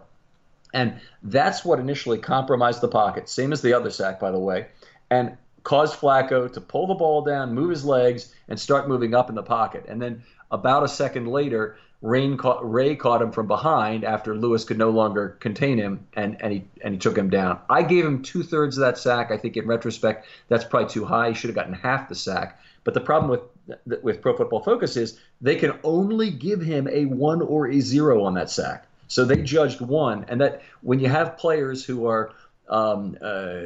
[0.73, 4.67] And that's what initially compromised the pocket, same as the other sack, by the way.
[5.11, 9.29] And caused Flacco to pull the ball down, move his legs, and start moving up
[9.29, 9.85] in the pocket.
[9.87, 14.65] And then about a second later, Rain caught, Ray caught him from behind after Lewis
[14.65, 17.59] could no longer contain him, and, and he and he took him down.
[17.69, 19.31] I gave him two thirds of that sack.
[19.31, 21.29] I think in retrospect, that's probably too high.
[21.29, 22.59] He should have gotten half the sack.
[22.83, 27.05] But the problem with with Pro Football Focus is they can only give him a
[27.05, 28.85] one or a zero on that sack.
[29.07, 32.33] So they judged one, and that when you have players who are
[32.67, 33.59] um, uh,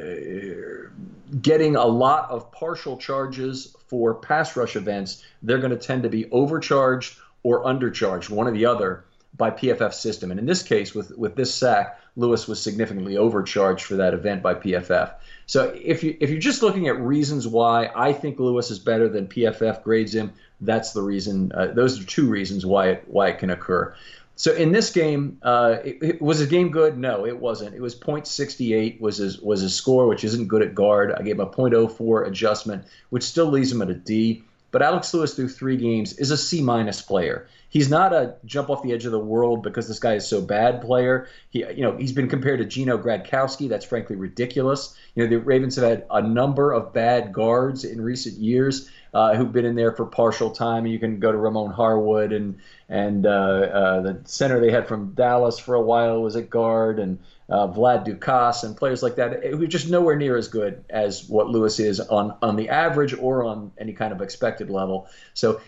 [1.42, 6.08] getting a lot of partial charges for pass rush events, they're going to tend to
[6.08, 7.16] be overcharged
[7.48, 9.04] or undercharged, one or the other,
[9.36, 10.30] by PFF system.
[10.30, 14.42] And in this case, with with this sack, Lewis was significantly overcharged for that event
[14.42, 15.14] by PFF.
[15.46, 19.08] So if you if you're just looking at reasons why I think Lewis is better
[19.08, 21.52] than PFF grades him, that's the reason.
[21.54, 23.94] Uh, those are two reasons why it why it can occur.
[24.38, 26.96] So in this game, uh, it, it, was the game good?
[26.96, 27.74] No, it wasn't.
[27.74, 31.12] It was .68 was his was his score, which isn't good at guard.
[31.12, 34.44] I gave him a .04 adjustment, which still leaves him at a D.
[34.70, 37.46] But Alex Lewis through three games is a C minus player.
[37.70, 40.40] He's not a jump off the edge of the world because this guy is so
[40.40, 41.28] bad player.
[41.50, 43.68] He, you know, he's been compared to Gino Gradkowski.
[43.68, 44.96] That's frankly ridiculous.
[45.14, 49.34] You know, the Ravens have had a number of bad guards in recent years uh,
[49.34, 50.86] who've been in there for partial time.
[50.86, 55.12] You can go to Ramon Harewood and and uh, uh, the center they had from
[55.12, 57.18] Dallas for a while was at guard and
[57.50, 61.28] uh, Vlad Ducasse and players like that who are just nowhere near as good as
[61.28, 65.06] what Lewis is on on the average or on any kind of expected level.
[65.34, 65.60] So.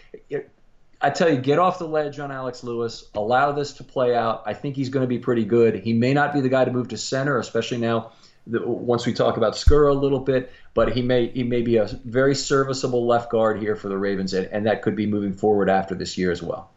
[1.02, 3.04] I tell you, get off the ledge on Alex Lewis.
[3.14, 4.42] Allow this to play out.
[4.44, 5.76] I think he's going to be pretty good.
[5.76, 8.12] He may not be the guy to move to center, especially now
[8.46, 11.76] the, once we talk about Skura a little bit, but he may he may be
[11.76, 15.32] a very serviceable left guard here for the Ravens, and, and that could be moving
[15.32, 16.70] forward after this year as well.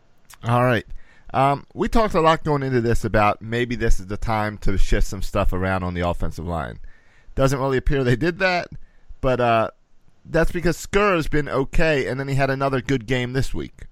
[0.44, 0.86] All right.
[1.34, 4.78] Um, we talked a lot going into this about maybe this is the time to
[4.78, 6.80] shift some stuff around on the offensive line.
[7.34, 8.68] Doesn't really appear they did that,
[9.20, 9.72] but uh,
[10.26, 13.86] that's because Skura has been okay, and then he had another good game this week.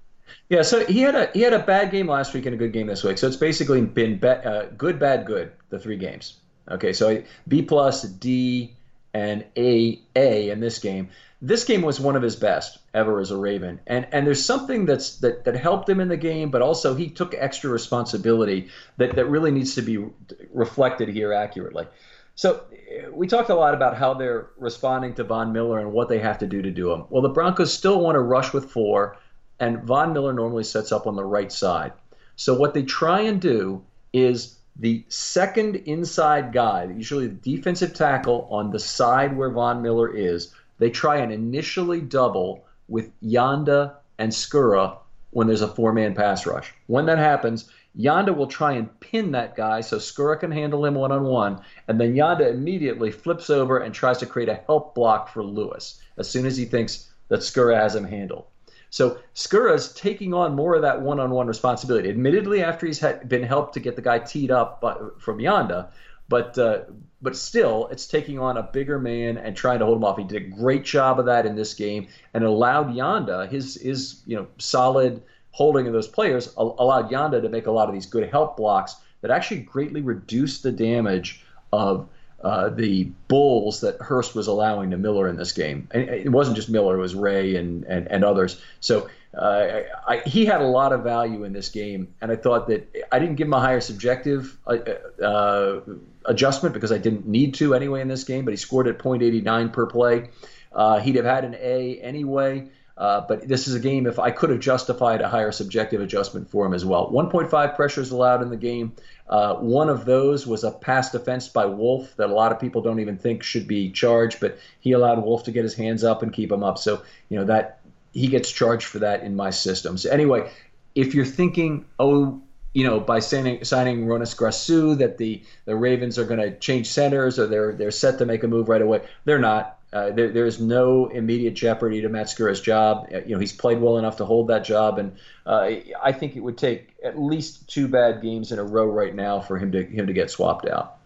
[0.50, 2.74] Yeah, so he had a he had a bad game last week and a good
[2.74, 3.17] game this week.
[3.17, 6.38] So it's basically been be, uh, good, bad, good the three games.
[6.70, 8.74] Okay, so B plus, D,
[9.13, 11.10] and A A in this game.
[11.44, 14.86] This game was one of his best ever as a Raven, and and there's something
[14.86, 19.15] that's that that helped him in the game, but also he took extra responsibility that
[19.15, 20.06] that really needs to be
[20.54, 21.88] reflected here accurately.
[22.36, 22.63] So
[23.12, 26.39] we talked a lot about how they're responding to Von Miller and what they have
[26.39, 27.06] to do to do him.
[27.10, 29.17] Well, the Broncos still want to rush with four,
[29.62, 31.93] and Von Miller normally sets up on the right side.
[32.36, 38.47] So what they try and do is the second inside guy, usually the defensive tackle
[38.50, 44.32] on the side where Von Miller is, they try and initially double with Yanda and
[44.32, 44.97] Skura
[45.30, 46.74] when there's a four man pass rush.
[46.88, 50.95] When that happens, Yanda will try and pin that guy so Skura can handle him
[50.95, 54.95] one on one, and then Yanda immediately flips over and tries to create a help
[54.95, 58.45] block for Lewis as soon as he thinks that Skura has him handled.
[58.91, 62.10] So Skura's taking on more of that one-on-one responsibility.
[62.10, 65.88] Admittedly, after he's had, been helped to get the guy teed up by, from Yanda,
[66.27, 66.82] but uh,
[67.21, 70.17] but still, it's taking on a bigger man and trying to hold him off.
[70.17, 74.21] He did a great job of that in this game and allowed Yanda his his
[74.25, 78.06] you know solid holding of those players allowed Yanda to make a lot of these
[78.06, 82.10] good help blocks that actually greatly reduced the damage of
[82.43, 85.88] uh, the bulls that Hurst was allowing to Miller in this game.
[85.91, 88.62] And it wasn't just Miller; it was Ray and and, and others.
[88.80, 92.67] So uh, I, he had a lot of value in this game, and I thought
[92.67, 94.77] that I didn't give him a higher subjective uh,
[95.23, 95.82] uh
[96.25, 98.45] adjustment because I didn't need to anyway in this game.
[98.45, 100.30] But he scored at .89 per play.
[100.73, 102.69] Uh, he'd have had an A anyway.
[102.97, 106.51] Uh, but this is a game if I could have justified a higher subjective adjustment
[106.51, 107.10] for him as well.
[107.10, 108.93] 1.5 pressures allowed in the game.
[109.32, 112.82] Uh, one of those was a pass defense by Wolfe that a lot of people
[112.82, 116.22] don't even think should be charged, but he allowed Wolfe to get his hands up
[116.22, 116.78] and keep him up.
[116.78, 117.80] So you know that
[118.12, 119.98] he gets charged for that in my system.
[119.98, 120.52] So anyway,
[120.96, 122.41] if you're thinking, oh,
[122.74, 126.88] you know, by signing signing Hroniss Grasu that the the Ravens are going to change
[126.88, 129.78] centers or they're they're set to make a move right away, they're not.
[129.94, 133.10] Uh, there, there's no immediate jeopardy to Matt Skura's job.
[133.13, 135.70] Uh, you know, he's played well enough to hold that job, and uh,
[136.02, 139.40] I think it would take at least two bad games in a row right now
[139.40, 140.98] for him to him to get swapped out.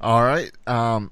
[0.00, 1.10] All right, um,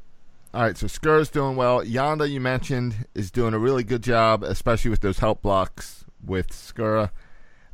[0.53, 0.77] all right.
[0.77, 1.85] So Skura's doing well.
[1.85, 6.49] Yanda, you mentioned, is doing a really good job, especially with those help blocks with
[6.49, 7.11] Skura.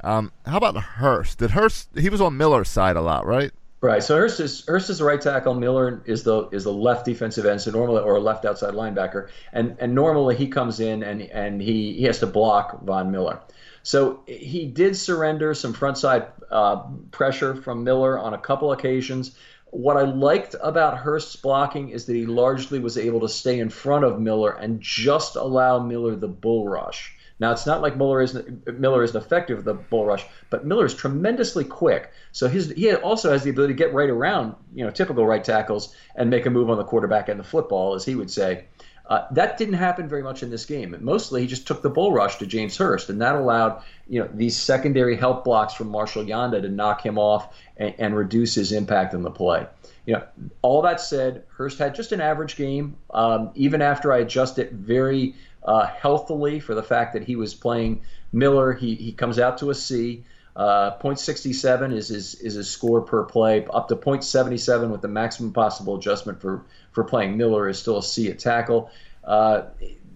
[0.04, 1.38] Um, how about Hurst?
[1.38, 1.88] Did Hurst?
[1.98, 3.50] He was on Miller's side a lot, right?
[3.80, 4.02] Right.
[4.02, 5.54] So Hurst is Hurst is the right tackle.
[5.54, 7.60] Miller is the is the left defensive end.
[7.60, 9.28] So normally, or a left outside linebacker.
[9.52, 13.40] And and normally he comes in and and he he has to block Von Miller.
[13.86, 19.36] So he did surrender some frontside uh, pressure from Miller on a couple occasions.
[19.66, 23.70] What I liked about Hurst's blocking is that he largely was able to stay in
[23.70, 27.16] front of Miller and just allow Miller the bull rush.
[27.38, 30.86] Now it's not like Miller isn't Miller isn't effective with the bull rush, but Miller
[30.86, 32.10] is tremendously quick.
[32.32, 35.44] So his he also has the ability to get right around you know typical right
[35.44, 38.64] tackles and make a move on the quarterback and the football, as he would say.
[39.08, 40.96] Uh, that didn't happen very much in this game.
[41.00, 44.28] Mostly, he just took the bull rush to James Hurst, and that allowed you know
[44.32, 48.72] these secondary help blocks from Marshall Yanda to knock him off and, and reduce his
[48.72, 49.66] impact on the play.
[50.06, 50.22] You know,
[50.62, 52.96] all that said, Hurst had just an average game.
[53.10, 55.34] Um, even after I adjust it very
[55.66, 58.02] uh, healthily for the fact that he was playing
[58.32, 58.72] Miller.
[58.72, 60.24] He, he comes out to a C.
[60.56, 63.66] Uh, 0.67 is his is his score per play.
[63.66, 68.02] Up to 0.77 with the maximum possible adjustment for for playing Miller is still a
[68.02, 68.90] C at tackle.
[69.22, 69.64] Uh,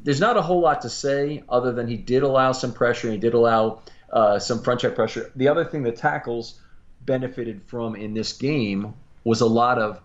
[0.03, 3.11] there's not a whole lot to say other than he did allow some pressure.
[3.11, 5.31] He did allow uh, some front check pressure.
[5.37, 6.59] The other thing the tackles
[7.05, 10.01] benefited from in this game was a lot of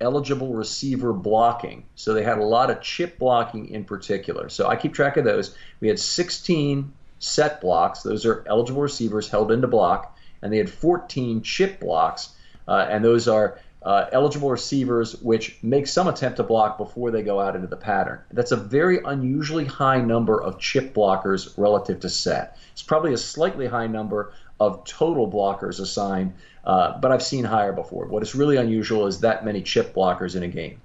[0.00, 1.84] eligible receiver blocking.
[1.96, 4.48] So they had a lot of chip blocking in particular.
[4.48, 5.56] So I keep track of those.
[5.80, 8.02] We had 16 set blocks.
[8.02, 10.16] Those are eligible receivers held into block.
[10.42, 12.30] And they had 14 chip blocks.
[12.66, 17.22] Uh, and those are uh, eligible receivers which make some attempt to block before they
[17.22, 18.20] go out into the pattern.
[18.32, 22.58] That's a very unusually high number of chip blockers relative to set.
[22.72, 27.72] It's probably a slightly high number of total blockers assigned, uh, but I've seen higher
[27.72, 28.06] before.
[28.06, 30.80] What is really unusual is that many chip blockers in a game.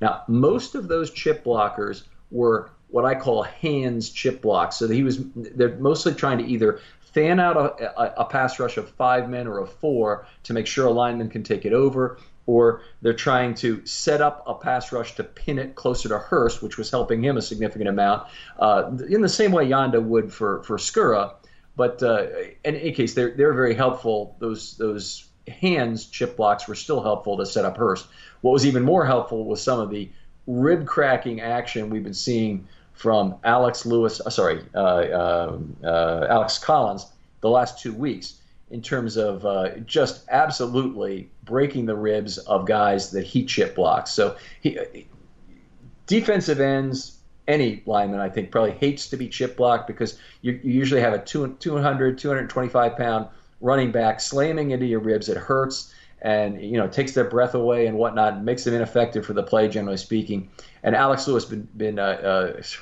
[0.00, 4.76] Now, most of those chip blockers were what I call hands chip blocks.
[4.76, 6.80] So he was they're mostly trying to either
[7.12, 10.66] fan out a, a, a, pass rush of five men or of four to make
[10.66, 14.92] sure a lineman can take it over, or they're trying to set up a pass
[14.92, 18.28] rush to pin it closer to Hurst, which was helping him a significant amount,
[18.58, 21.34] uh, in the same way Yanda would for for Skura.
[21.76, 22.26] But uh,
[22.64, 24.36] in any case, they're they're very helpful.
[24.38, 28.06] Those those hands chip blocks were still helpful to set up Hurst.
[28.40, 30.10] What was even more helpful was some of the
[30.46, 36.58] rib cracking action we've been seeing from Alex Lewis, uh, sorry, uh, uh, uh Alex
[36.58, 37.06] Collins,
[37.40, 43.10] the last two weeks in terms of uh, just absolutely breaking the ribs of guys
[43.10, 44.12] that he chip blocks.
[44.12, 44.78] So he
[46.06, 47.18] defensive ends
[47.48, 51.12] any lineman, I think, probably hates to be chip blocked because you, you usually have
[51.12, 53.26] a 200, 225 pound
[53.60, 55.28] running back slamming into your ribs.
[55.28, 59.24] It hurts and you know takes their breath away and whatnot, and makes them ineffective
[59.24, 60.50] for the play, generally speaking.
[60.82, 62.02] And Alex Lewis been been uh,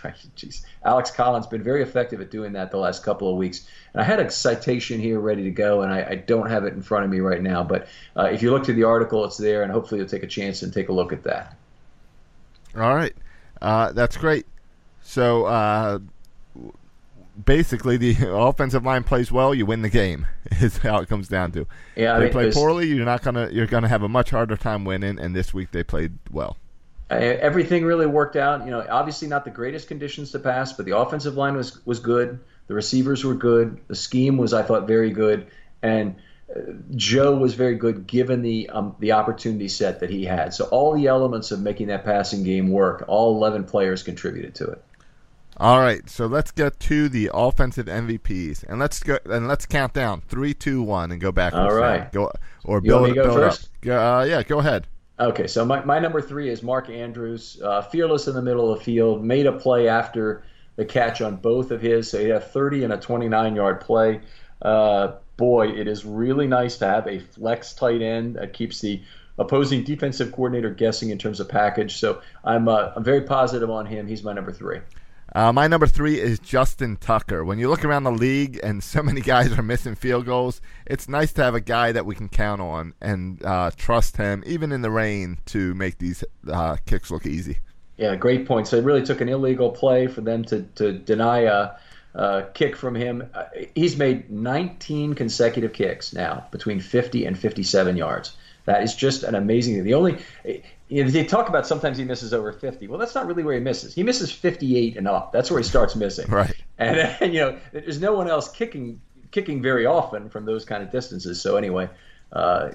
[0.05, 3.66] uh, geez, Alex Collins been very effective at doing that the last couple of weeks.
[3.92, 6.74] And I had a citation here ready to go, and I, I don't have it
[6.74, 7.64] in front of me right now.
[7.64, 10.28] But uh, if you look to the article, it's there, and hopefully you'll take a
[10.28, 11.57] chance and take a look at that.
[12.76, 13.14] All right,
[13.61, 14.46] uh, that's great.
[15.03, 15.99] So uh,
[17.44, 20.26] basically, the offensive line plays well, you win the game.
[20.61, 21.66] Is how it comes down to.
[21.96, 24.57] Yeah, they I mean, play poorly, you're not gonna you're gonna have a much harder
[24.57, 25.18] time winning.
[25.18, 26.57] And this week they played well.
[27.11, 28.65] Everything really worked out.
[28.65, 32.01] You know, obviously not the greatest conditions to pass, but the offensive line was was
[32.01, 32.41] good.
[32.67, 33.81] The receivers were good.
[33.89, 35.47] The scheme was, I thought, very good,
[35.83, 36.17] and
[36.55, 40.53] uh, Joe was very good given the um, the opportunity set that he had.
[40.53, 44.67] So all the elements of making that passing game work, all 11 players contributed to
[44.67, 44.85] it.
[45.61, 49.93] All right, so let's get to the offensive MVPs, and let's go and let's count
[49.93, 51.53] down three, two, one, and go back.
[51.53, 52.31] All right, go
[52.65, 53.69] or you build, go build first?
[53.89, 54.21] up.
[54.21, 54.87] Uh, yeah, go ahead.
[55.21, 58.79] Okay, so my, my number three is Mark Andrews, uh, fearless in the middle of
[58.79, 60.45] the field, made a play after
[60.77, 62.09] the catch on both of his.
[62.09, 64.21] So he had 30 and a 29 yard play.
[64.62, 69.03] Uh, boy, it is really nice to have a flex tight end that keeps the
[69.39, 71.97] opposing defensive coordinator guessing in terms of package.
[71.97, 74.07] So I'm uh, I'm very positive on him.
[74.07, 74.81] He's my number three.
[75.35, 77.45] Uh, my number three is Justin Tucker.
[77.45, 81.09] When you look around the league and so many guys are missing field goals, it's
[81.09, 84.72] nice to have a guy that we can count on and uh, trust him, even
[84.72, 87.59] in the rain, to make these uh, kicks look easy.
[87.97, 88.68] Yeah, great point.
[88.68, 91.72] So it really took an illegal play for them to, to deny a,
[92.14, 93.29] a kick from him.
[93.35, 98.37] Uh, he's made 19 consecutive kicks now between 50 and 57 yards.
[98.66, 99.85] That is just an amazing thing.
[99.85, 100.18] The only
[100.89, 102.89] you know, they talk about sometimes he misses over 50.
[102.89, 103.95] Well, that's not really where he misses.
[103.95, 105.32] He misses 58 and up.
[105.32, 106.30] That's where he starts missing.
[106.30, 106.55] Right.
[106.78, 110.82] And, and you know, there's no one else kicking kicking very often from those kind
[110.82, 111.41] of distances.
[111.41, 111.91] So anyway,
[112.32, 112.70] uh,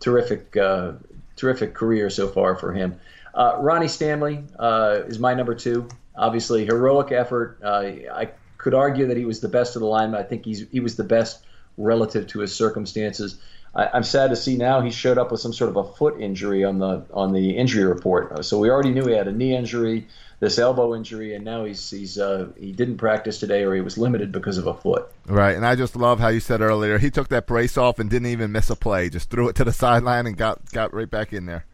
[0.00, 0.92] terrific uh,
[1.36, 2.98] terrific career so far for him.
[3.34, 5.88] Uh, Ronnie Stanley uh, is my number two.
[6.16, 7.58] Obviously, heroic effort.
[7.62, 10.18] Uh, I could argue that he was the best of the linemen.
[10.18, 11.44] I think he's he was the best
[11.76, 13.38] relative to his circumstances.
[13.78, 16.20] I, am sad to see now he showed up with some sort of a foot
[16.20, 18.44] injury on the on the injury report.
[18.44, 20.08] So we already knew he had a knee injury,
[20.40, 23.96] this elbow injury, and now he's he's uh, he didn't practice today or he was
[23.96, 25.08] limited because of a foot.
[25.26, 28.10] Right, and I just love how you said earlier he took that brace off and
[28.10, 31.10] didn't even miss a play, just threw it to the sideline and got got right
[31.10, 31.64] back in there.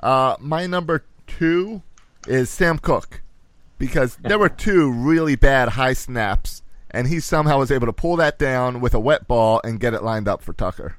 [0.00, 1.82] Uh, my number two
[2.26, 3.20] is Sam Koch
[3.78, 6.62] because there were two really bad high snaps,
[6.96, 9.92] and he somehow was able to pull that down with a wet ball and get
[9.92, 10.96] it lined up for Tucker.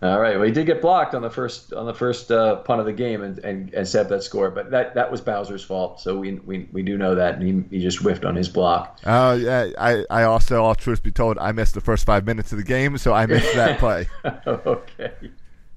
[0.00, 0.36] All right.
[0.36, 2.92] Well, he did get blocked on the first on the first uh, punt of the
[2.92, 6.00] game and, and, and set that score, but that, that was Bowser's fault.
[6.00, 9.00] So we, we we do know that, and he, he just whiffed on his block.
[9.04, 9.70] Oh uh, yeah.
[9.76, 12.64] I, I also, all truth be told, I missed the first five minutes of the
[12.64, 14.06] game, so I missed that play.
[14.24, 15.12] okay.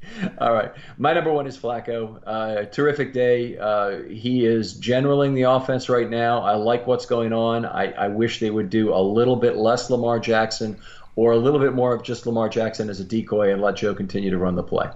[0.39, 0.71] All right.
[0.97, 2.21] My number one is Flacco.
[2.25, 3.57] Uh, terrific day.
[3.57, 6.41] Uh, he is generaling the offense right now.
[6.41, 7.65] I like what's going on.
[7.65, 10.77] I, I, wish they would do a little bit less Lamar Jackson,
[11.15, 13.93] or a little bit more of just Lamar Jackson as a decoy and let Joe
[13.93, 14.89] continue to run the play.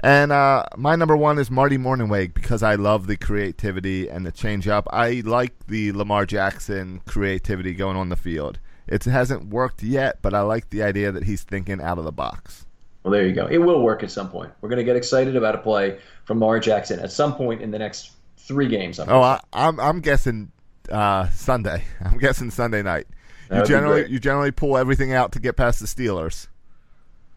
[0.00, 4.32] And uh, my number one is Marty Mornhinweg because I love the creativity and the
[4.32, 4.86] change up.
[4.90, 8.58] I like the Lamar Jackson creativity going on the field.
[8.86, 12.12] It hasn't worked yet, but I like the idea that he's thinking out of the
[12.12, 12.65] box.
[13.06, 13.46] Well, there you go.
[13.46, 14.50] It will work at some point.
[14.60, 17.70] We're going to get excited about a play from Lamar Jackson at some point in
[17.70, 18.98] the next three games.
[18.98, 20.50] I'm oh, I, am I'm, I'm guessing
[20.90, 21.84] uh, Sunday.
[22.04, 23.06] I'm guessing Sunday night.
[23.48, 26.48] That you generally you generally pull everything out to get past the Steelers.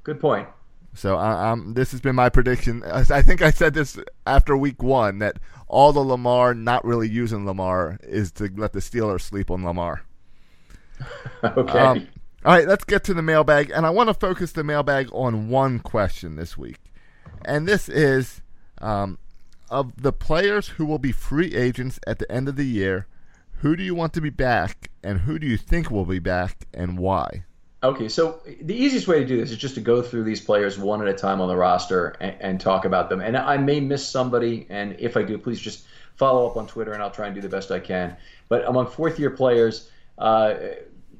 [0.01, 0.49] Good point.
[0.95, 2.84] So uh, um, this has been my prediction.
[2.84, 7.45] I think I said this after week one that all the Lamar not really using
[7.45, 10.01] Lamar is to let the Steelers sleep on Lamar.
[11.43, 11.78] okay.
[11.78, 12.07] Um,
[12.46, 15.50] all right, let's get to the mailbag, and I want to focus the mailbag on
[15.50, 16.80] one question this week,
[17.44, 18.42] and this is
[18.80, 19.18] um,
[19.70, 23.08] of the players who will be free agents at the end of the year.
[23.62, 26.66] Who do you want to be back, and who do you think will be back,
[26.74, 27.44] and why?
[27.84, 30.78] Okay, so the easiest way to do this is just to go through these players
[30.78, 33.22] one at a time on the roster and, and, talk about them.
[33.22, 35.86] And I may miss somebody, and if I do, please just
[36.16, 38.16] follow up on Twitter, and I'll try and do the best I can.
[38.48, 40.56] But among fourth-year players, uh,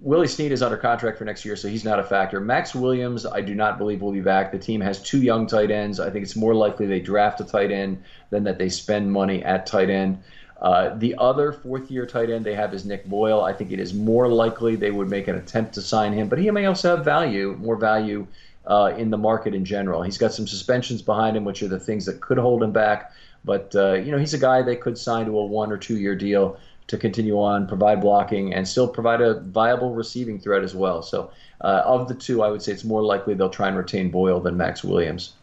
[0.02, 2.40] Willie Snead is under contract for next year, so he's not a factor.
[2.40, 4.52] Maxx Williams, I do not believe will be back.
[4.52, 6.00] The team has two young tight ends.
[6.00, 9.44] I think it's more likely they draft a tight end than that they spend money
[9.44, 10.24] at tight end.
[10.62, 13.42] Uh, the other fourth year tight end they have is Nick Boyle.
[13.42, 16.40] I think it is more likely they would make an attempt to sign him, but
[16.40, 18.26] he may also have value, more value
[18.68, 20.02] uh, in the market in general.
[20.02, 23.12] He's got some suspensions behind him, which are the things that could hold him back.
[23.44, 25.98] But uh, you know, he's a guy they could sign to a one or two
[25.98, 26.58] year deal
[26.90, 31.02] to continue on, provide blocking, and still provide a viable receiving threat as well.
[31.04, 31.32] So,
[31.62, 34.40] uh, of the two, I would say it's more likely they'll try and retain Boyle
[34.40, 35.34] than Maxx Williams.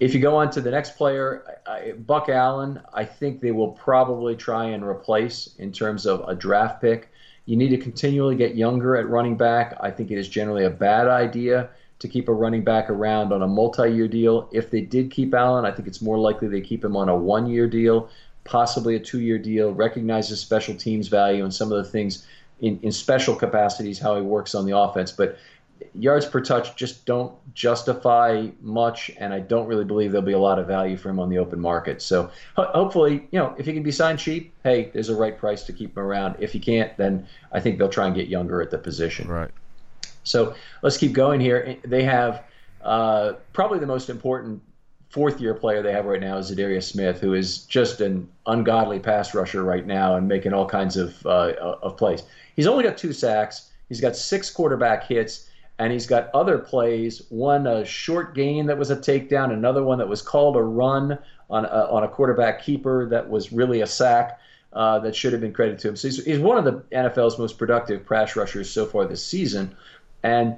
[0.00, 3.72] If you go on to the next player, I, Buck Allen, I think they will
[3.72, 7.10] probably try and replace in terms of a draft pick.
[7.44, 9.76] You need to continually get younger at running back.
[9.80, 11.68] I think it is generally a bad idea
[11.98, 14.48] to keep a running back around on a multi-year deal.
[14.52, 17.16] If they did keep Allen, I think it's more likely they keep him on a
[17.16, 18.08] one-year deal,
[18.44, 19.72] possibly a two-year deal.
[19.72, 22.26] recognizes special teams value and some of the things
[22.60, 25.12] in, in special capacities how he works on the offense.
[25.12, 25.38] But
[25.94, 30.38] yards per touch just don't justify much, and I don't really believe there'll be a
[30.38, 32.02] lot of value for him on the open market.
[32.02, 35.62] So hopefully, you know, if he can be signed cheap, hey, there's a right price
[35.64, 36.36] to keep him around.
[36.38, 39.28] If he can't, then I think they'll try and get younger at the position.
[39.28, 39.50] Right.
[40.24, 41.76] So let's keep going here.
[41.82, 42.44] They have
[42.82, 44.60] uh, probably the most important
[45.10, 49.00] fourth year player they have right now is Za'Darius Smith, who is just an ungodly
[49.00, 51.52] pass rusher right now and making all kinds of uh,
[51.82, 52.22] of plays.
[52.56, 53.70] He's only got two sacks.
[53.88, 55.50] He's got six quarterback hits
[55.80, 57.22] and he's got other plays.
[57.28, 61.18] One a short gain that was a takedown, another one that was called a run
[61.48, 64.38] on a, on a quarterback keeper that was really a sack.
[64.72, 65.96] Uh, that should have been credited to him.
[65.96, 69.74] So he's, he's one of the NFL's most productive pass rushers so far this season,
[70.22, 70.56] and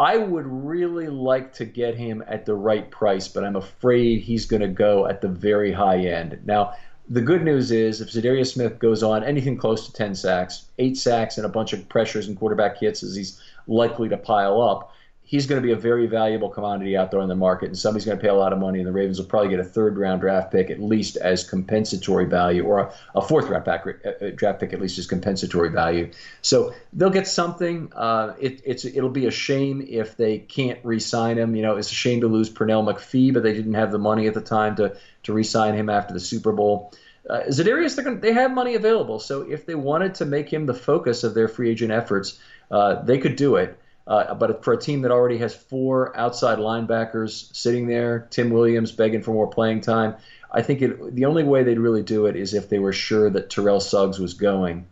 [0.00, 4.46] I would really like to get him at the right price, but I'm afraid he's
[4.46, 6.40] going to go at the very high end.
[6.46, 6.72] Now,
[7.10, 10.96] the good news is if Za'Darius Smith goes on anything close to 10 sacks, eight
[10.96, 14.94] sacks, and a bunch of pressures and quarterback hits as he's likely to pile up,
[15.30, 18.04] he's going to be a very valuable commodity out there on the market, and somebody's
[18.04, 19.96] going to pay a lot of money, and the Ravens will probably get a third
[19.96, 24.30] round draft pick at least as compensatory value, or a, a fourth round uh, uh,
[24.34, 26.10] draft pick at least as compensatory value.
[26.42, 27.92] So they'll get something.
[27.94, 31.54] Uh, it, it's it'll be a shame if they can't re-sign him.
[31.54, 34.26] You know, it's a shame to lose Pernell McPhee, but they didn't have the money
[34.26, 36.92] at the time to to re-sign him after the Super Bowl.
[37.28, 40.66] Uh, Za'Darius, they're gonna, they have money available, so if they wanted to make him
[40.66, 42.40] the focus of their free agent efforts,
[42.72, 43.78] uh, they could do it.
[44.10, 48.90] Uh, but for a team that already has four outside linebackers sitting there, Tim Williams
[48.90, 50.16] begging for more playing time,
[50.50, 53.30] I think it, the only way they'd really do it is if they were sure
[53.30, 54.88] that Terrell Suggs was going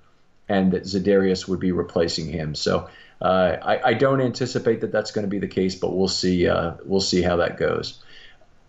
[0.49, 2.55] and that Za'Darius would be replacing him.
[2.55, 2.89] So
[3.21, 6.47] uh, I, I, don't anticipate that that's going to be the case, but we'll see.
[6.47, 8.01] Uh, we'll see how that goes.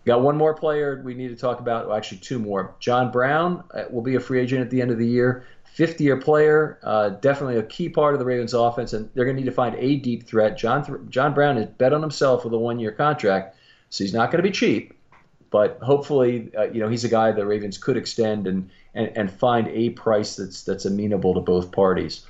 [0.04, 1.86] Got one more player we need to talk about.
[1.86, 2.74] Well, actually, two more.
[2.80, 5.46] John Brown uh, will be a free agent at the end of the year.
[5.72, 9.36] 50 year player, uh, definitely a key part of the Ravens offense, and they're going
[9.36, 10.58] to need to find a deep threat.
[10.58, 13.56] John, John Brown has bet on himself with a one year contract,
[13.88, 14.94] so he's not going to be cheap.
[15.50, 19.30] But hopefully, uh, you know, he's a guy the Ravens could extend and, and, and
[19.30, 22.26] find a price that's that's amenable to both parties.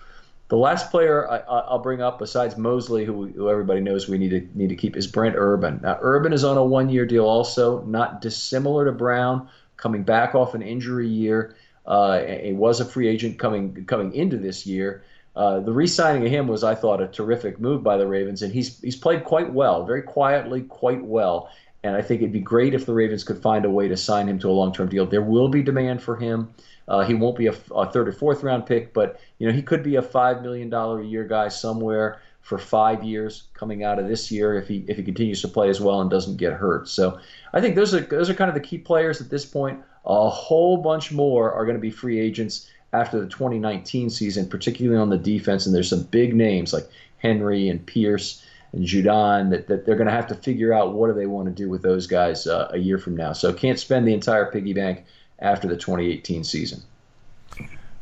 [0.48, 4.30] The last player I, will bring up, besides Mosley, who, who, everybody knows we need
[4.30, 5.80] to need to keep, is Brent Urban.
[5.82, 10.54] Now, Urban is on a one-year deal, also not dissimilar to Brown, coming back off
[10.54, 11.54] an injury year.
[11.90, 15.02] Uh, he was a free agent coming coming into this year.
[15.34, 18.52] Uh, the re-signing of him was, I thought, a terrific move by the Ravens, and
[18.52, 21.50] he's he's played quite well, very quietly, quite well.
[21.82, 24.28] And I think it'd be great if the Ravens could find a way to sign
[24.28, 25.06] him to a long-term deal.
[25.06, 26.52] There will be demand for him.
[26.86, 29.62] Uh, he won't be a, a, third or fourth round pick, but you know he
[29.62, 32.20] could be a five million dollar a year guy somewhere.
[32.40, 35.68] for five years coming out of this year if he if he continues to play
[35.68, 36.88] as well and doesn't get hurt.
[36.88, 37.18] So
[37.52, 39.80] I think those are those are kind of the key players at this point.
[40.06, 44.98] A whole bunch more are going to be free agents after the 2019 season, particularly
[44.98, 45.66] on the defense.
[45.66, 46.88] And there's some big names like
[47.18, 51.08] Henry and Pierce and Judon that, that they're going to have to figure out what
[51.08, 53.32] do they want to do with those guys uh, a year from now.
[53.32, 55.04] So can't spend the entire piggy bank
[55.38, 56.82] after the 2018 season.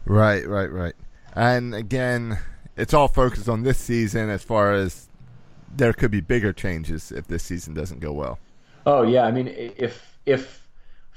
[0.05, 0.95] Right, right, right.
[1.35, 2.39] And again,
[2.77, 5.09] it's all focused on this season as far as
[5.77, 8.39] there could be bigger changes if this season doesn't go well.
[8.87, 10.67] Oh yeah, I mean if if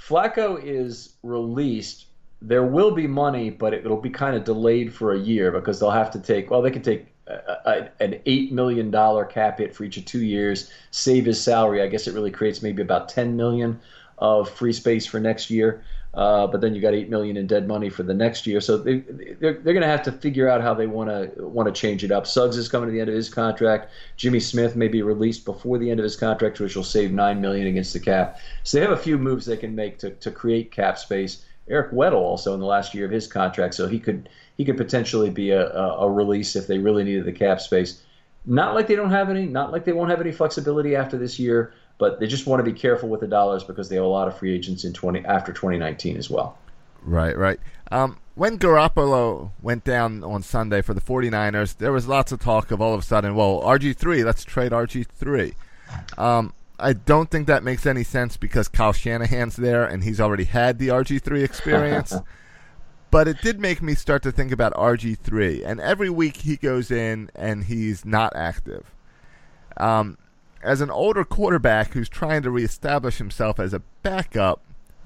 [0.02, 2.08] Flacco is released,
[2.42, 5.80] there will be money, but it, will be kind of delayed for a year because
[5.80, 7.34] they'll have to take well, they could take a,
[7.66, 11.82] a, an eight million dollar cap hit for each of two years, save his salary.
[11.84, 13.80] I guess it really creates maybe about ten million
[14.18, 15.84] of free space for next year.
[16.14, 18.60] Uh, but then you got eight million in dead money for the next year.
[18.60, 21.74] So they, they're they're going to have to figure out how they want to want
[21.74, 22.28] to change it up.
[22.28, 23.92] Suggs is coming to the end of his contract.
[24.18, 27.40] Jimmy Smith may be released before the end of his contract, which will save nine
[27.40, 28.40] million against the cap.
[28.64, 31.46] So they have a few moves they can make to, to create cap space.
[31.70, 34.78] Eric Weddle also in the last year of his contract, so he could he could
[34.78, 38.02] potentially be a, a, a release if they really needed the cap space.
[38.46, 41.40] Not like they don't have any, not like they won't have any flexibility after this
[41.40, 44.08] year but they just want to be careful with the dollars because they have a
[44.08, 46.58] lot of free agents in 20 after 2019 as well.
[47.04, 47.60] Right, right.
[47.92, 52.72] Um, when Garoppolo went down on Sunday for the 49ers, there was lots of talk
[52.72, 55.54] of all of a sudden, well, RG3, let's trade RG3.
[56.18, 60.46] Um, I don't think that makes any sense because Kyle Shanahan's there and he's already
[60.46, 62.16] had the RG3 experience.
[63.12, 65.64] but it did make me start to think about RG3.
[65.64, 68.88] And every week he goes in and he's not active.
[69.78, 70.18] Um,
[70.64, 74.62] as an older quarterback who's trying to reestablish himself as a backup,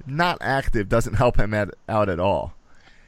[0.06, 2.56] not active doesn't help him at, out at all.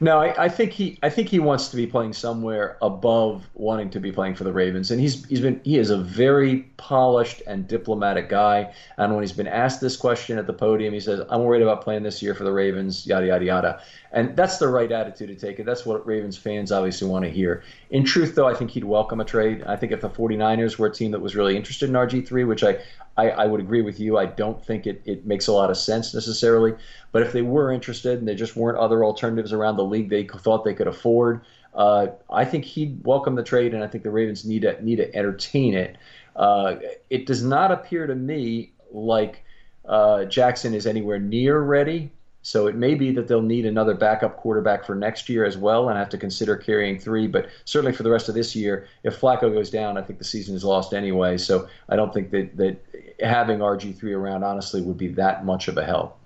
[0.00, 3.90] No, I, I, think he I think he wants to be playing somewhere above wanting
[3.90, 7.42] to be playing for the Ravens, and he's he's been he is a very polished
[7.48, 8.72] and diplomatic guy.
[8.96, 11.82] And when he's been asked this question at the podium, he says, "I'm worried about
[11.82, 13.82] playing this year for the Ravens." Yada yada yada,
[14.12, 15.58] and that's the right attitude to take.
[15.60, 17.62] It that's what Ravens fans obviously want to hear.
[17.90, 19.64] In truth, though, I think he'd welcome a trade.
[19.64, 22.64] I think if the 49ers were a team that was really interested in RG3, which
[22.64, 22.78] I
[23.16, 24.16] I, I, would agree with you.
[24.16, 26.74] I don't think it, it makes a lot of sense necessarily.
[27.10, 30.24] But if they were interested and there just weren't other alternatives around the league they
[30.24, 31.40] thought they could afford,
[31.74, 34.96] uh, I think he'd welcome the trade, and I think the Ravens need to need
[34.96, 35.96] to entertain it.
[36.36, 36.76] Uh,
[37.10, 39.44] it does not appear to me like
[39.84, 42.12] uh, Jackson is anywhere near ready
[42.48, 45.90] so it may be that they'll need another backup quarterback for next year as well
[45.90, 47.26] and have to consider carrying three.
[47.26, 50.24] But certainly for the rest of this year, if Flacco goes down, I think the
[50.24, 51.36] season is lost anyway.
[51.36, 52.78] So I don't think that, that
[53.20, 56.18] having RG3 around, honestly, would be that much of a help.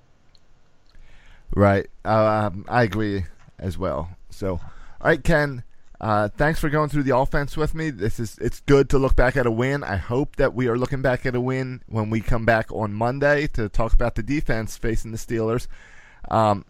[1.56, 1.88] Right.
[2.04, 3.24] Um, I agree
[3.58, 4.10] as well.
[4.30, 4.60] So, all
[5.02, 5.64] right, Ken.
[6.00, 7.90] Uh, thanks for going through the offense with me.
[7.90, 9.82] This is it's good to look back at a win.
[9.82, 12.92] I hope that we are looking back at a win when we come back on
[12.92, 15.66] Monday to talk about the defense facing the Steelers.
[16.32, 16.64] Um,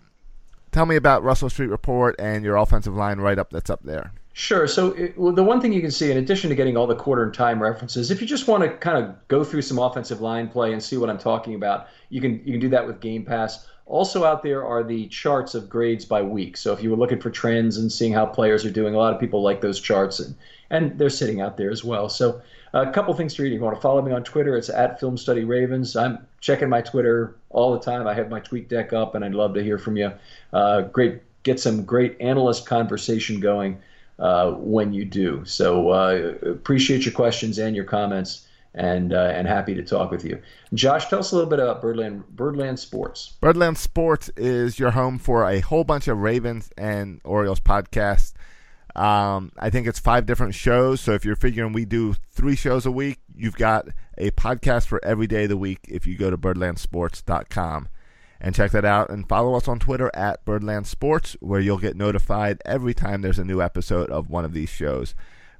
[0.72, 4.12] tell me about Russell Street Report and your offensive line write up that's up there.
[4.34, 4.66] Sure.
[4.66, 6.96] So it, well, the one thing you can see, in addition to getting all the
[6.96, 10.20] quarter and time references, if you just want to kind of go through some offensive
[10.20, 13.00] line play and see what I'm talking about, you can you can do that with
[13.00, 13.66] Game Pass.
[13.84, 16.56] Also out there are the charts of grades by week.
[16.56, 19.12] So if you were looking for trends and seeing how players are doing, a lot
[19.12, 20.34] of people like those charts, and
[20.70, 22.08] and they're sitting out there as well.
[22.08, 22.40] So
[22.74, 23.52] a couple things to read.
[23.52, 25.96] If you want to follow me on Twitter, it's at Film Study Ravens.
[25.96, 28.06] I'm checking my Twitter all the time.
[28.06, 30.12] I have my tweet deck up, and I'd love to hear from you.
[30.52, 33.78] Uh, great, get some great analyst conversation going
[34.18, 35.44] uh, when you do.
[35.44, 40.24] So uh, appreciate your questions and your comments, and uh, and happy to talk with
[40.24, 40.40] you.
[40.72, 43.34] Josh, tell us a little bit about Birdland Birdland Sports.
[43.40, 48.32] Birdland Sports is your home for a whole bunch of Ravens and Orioles podcasts.
[48.94, 51.00] Um, I think it's five different shows.
[51.00, 53.88] So if you're figuring we do three shows a week, you've got
[54.18, 57.88] a podcast for every day of the week if you go to birdlandsports.com
[58.40, 59.08] and check that out.
[59.08, 63.38] And follow us on Twitter at Birdland Sports, where you'll get notified every time there's
[63.38, 65.14] a new episode of one of these shows.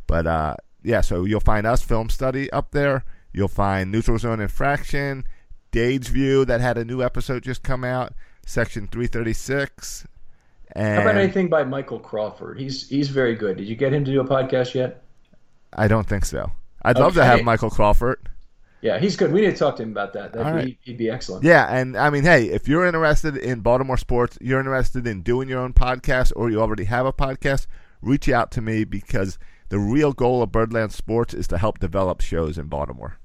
[0.06, 3.04] But uh, yeah, so you'll find us Film Study up there.
[3.32, 5.24] You'll find Neutral Zone Infraction,
[5.70, 8.12] Dade's View that had a new episode just come out,
[8.44, 10.06] Section 336,
[10.72, 12.58] and How about anything by Michael Crawford?
[12.58, 13.56] He's he's very good.
[13.56, 15.02] Did you get him to do a podcast yet?
[15.72, 16.50] I don't think so.
[16.82, 17.02] I'd okay.
[17.02, 18.28] love to have Michael Crawford.
[18.80, 19.32] Yeah, he's good.
[19.32, 20.32] We need to talk to him about that.
[20.32, 20.64] That'd right.
[20.64, 21.44] be, he'd be excellent.
[21.44, 25.48] Yeah, and I mean, hey, if you're interested in Baltimore sports, you're interested in doing
[25.48, 27.68] your own podcast, or you already have a podcast,
[28.00, 32.20] reach out to me because the real goal of Birdland Sports is to help develop
[32.20, 33.18] shows in Baltimore.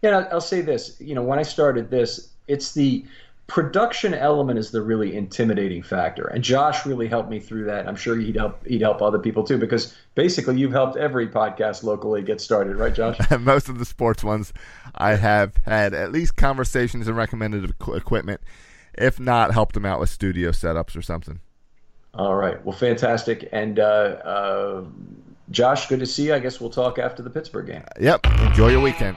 [0.00, 0.98] Yeah, I'll say this.
[0.98, 3.04] You know, when I started this, it's the
[3.46, 7.86] production element is the really intimidating factor, and Josh really helped me through that.
[7.86, 11.82] I'm sure he'd help he'd help other people too, because basically you've helped every podcast
[11.82, 13.18] locally get started, right, Josh?
[13.40, 14.52] Most of the sports ones,
[14.94, 18.40] I have had at least conversations and recommended equipment,
[18.94, 21.40] if not helped them out with studio setups or something.
[22.14, 23.78] All right, well, fantastic, and.
[23.78, 24.84] Uh, uh,
[25.48, 26.34] Josh, good to see you.
[26.34, 27.84] I guess we'll talk after the Pittsburgh game.
[28.00, 28.26] Yep.
[28.40, 29.16] Enjoy your weekend.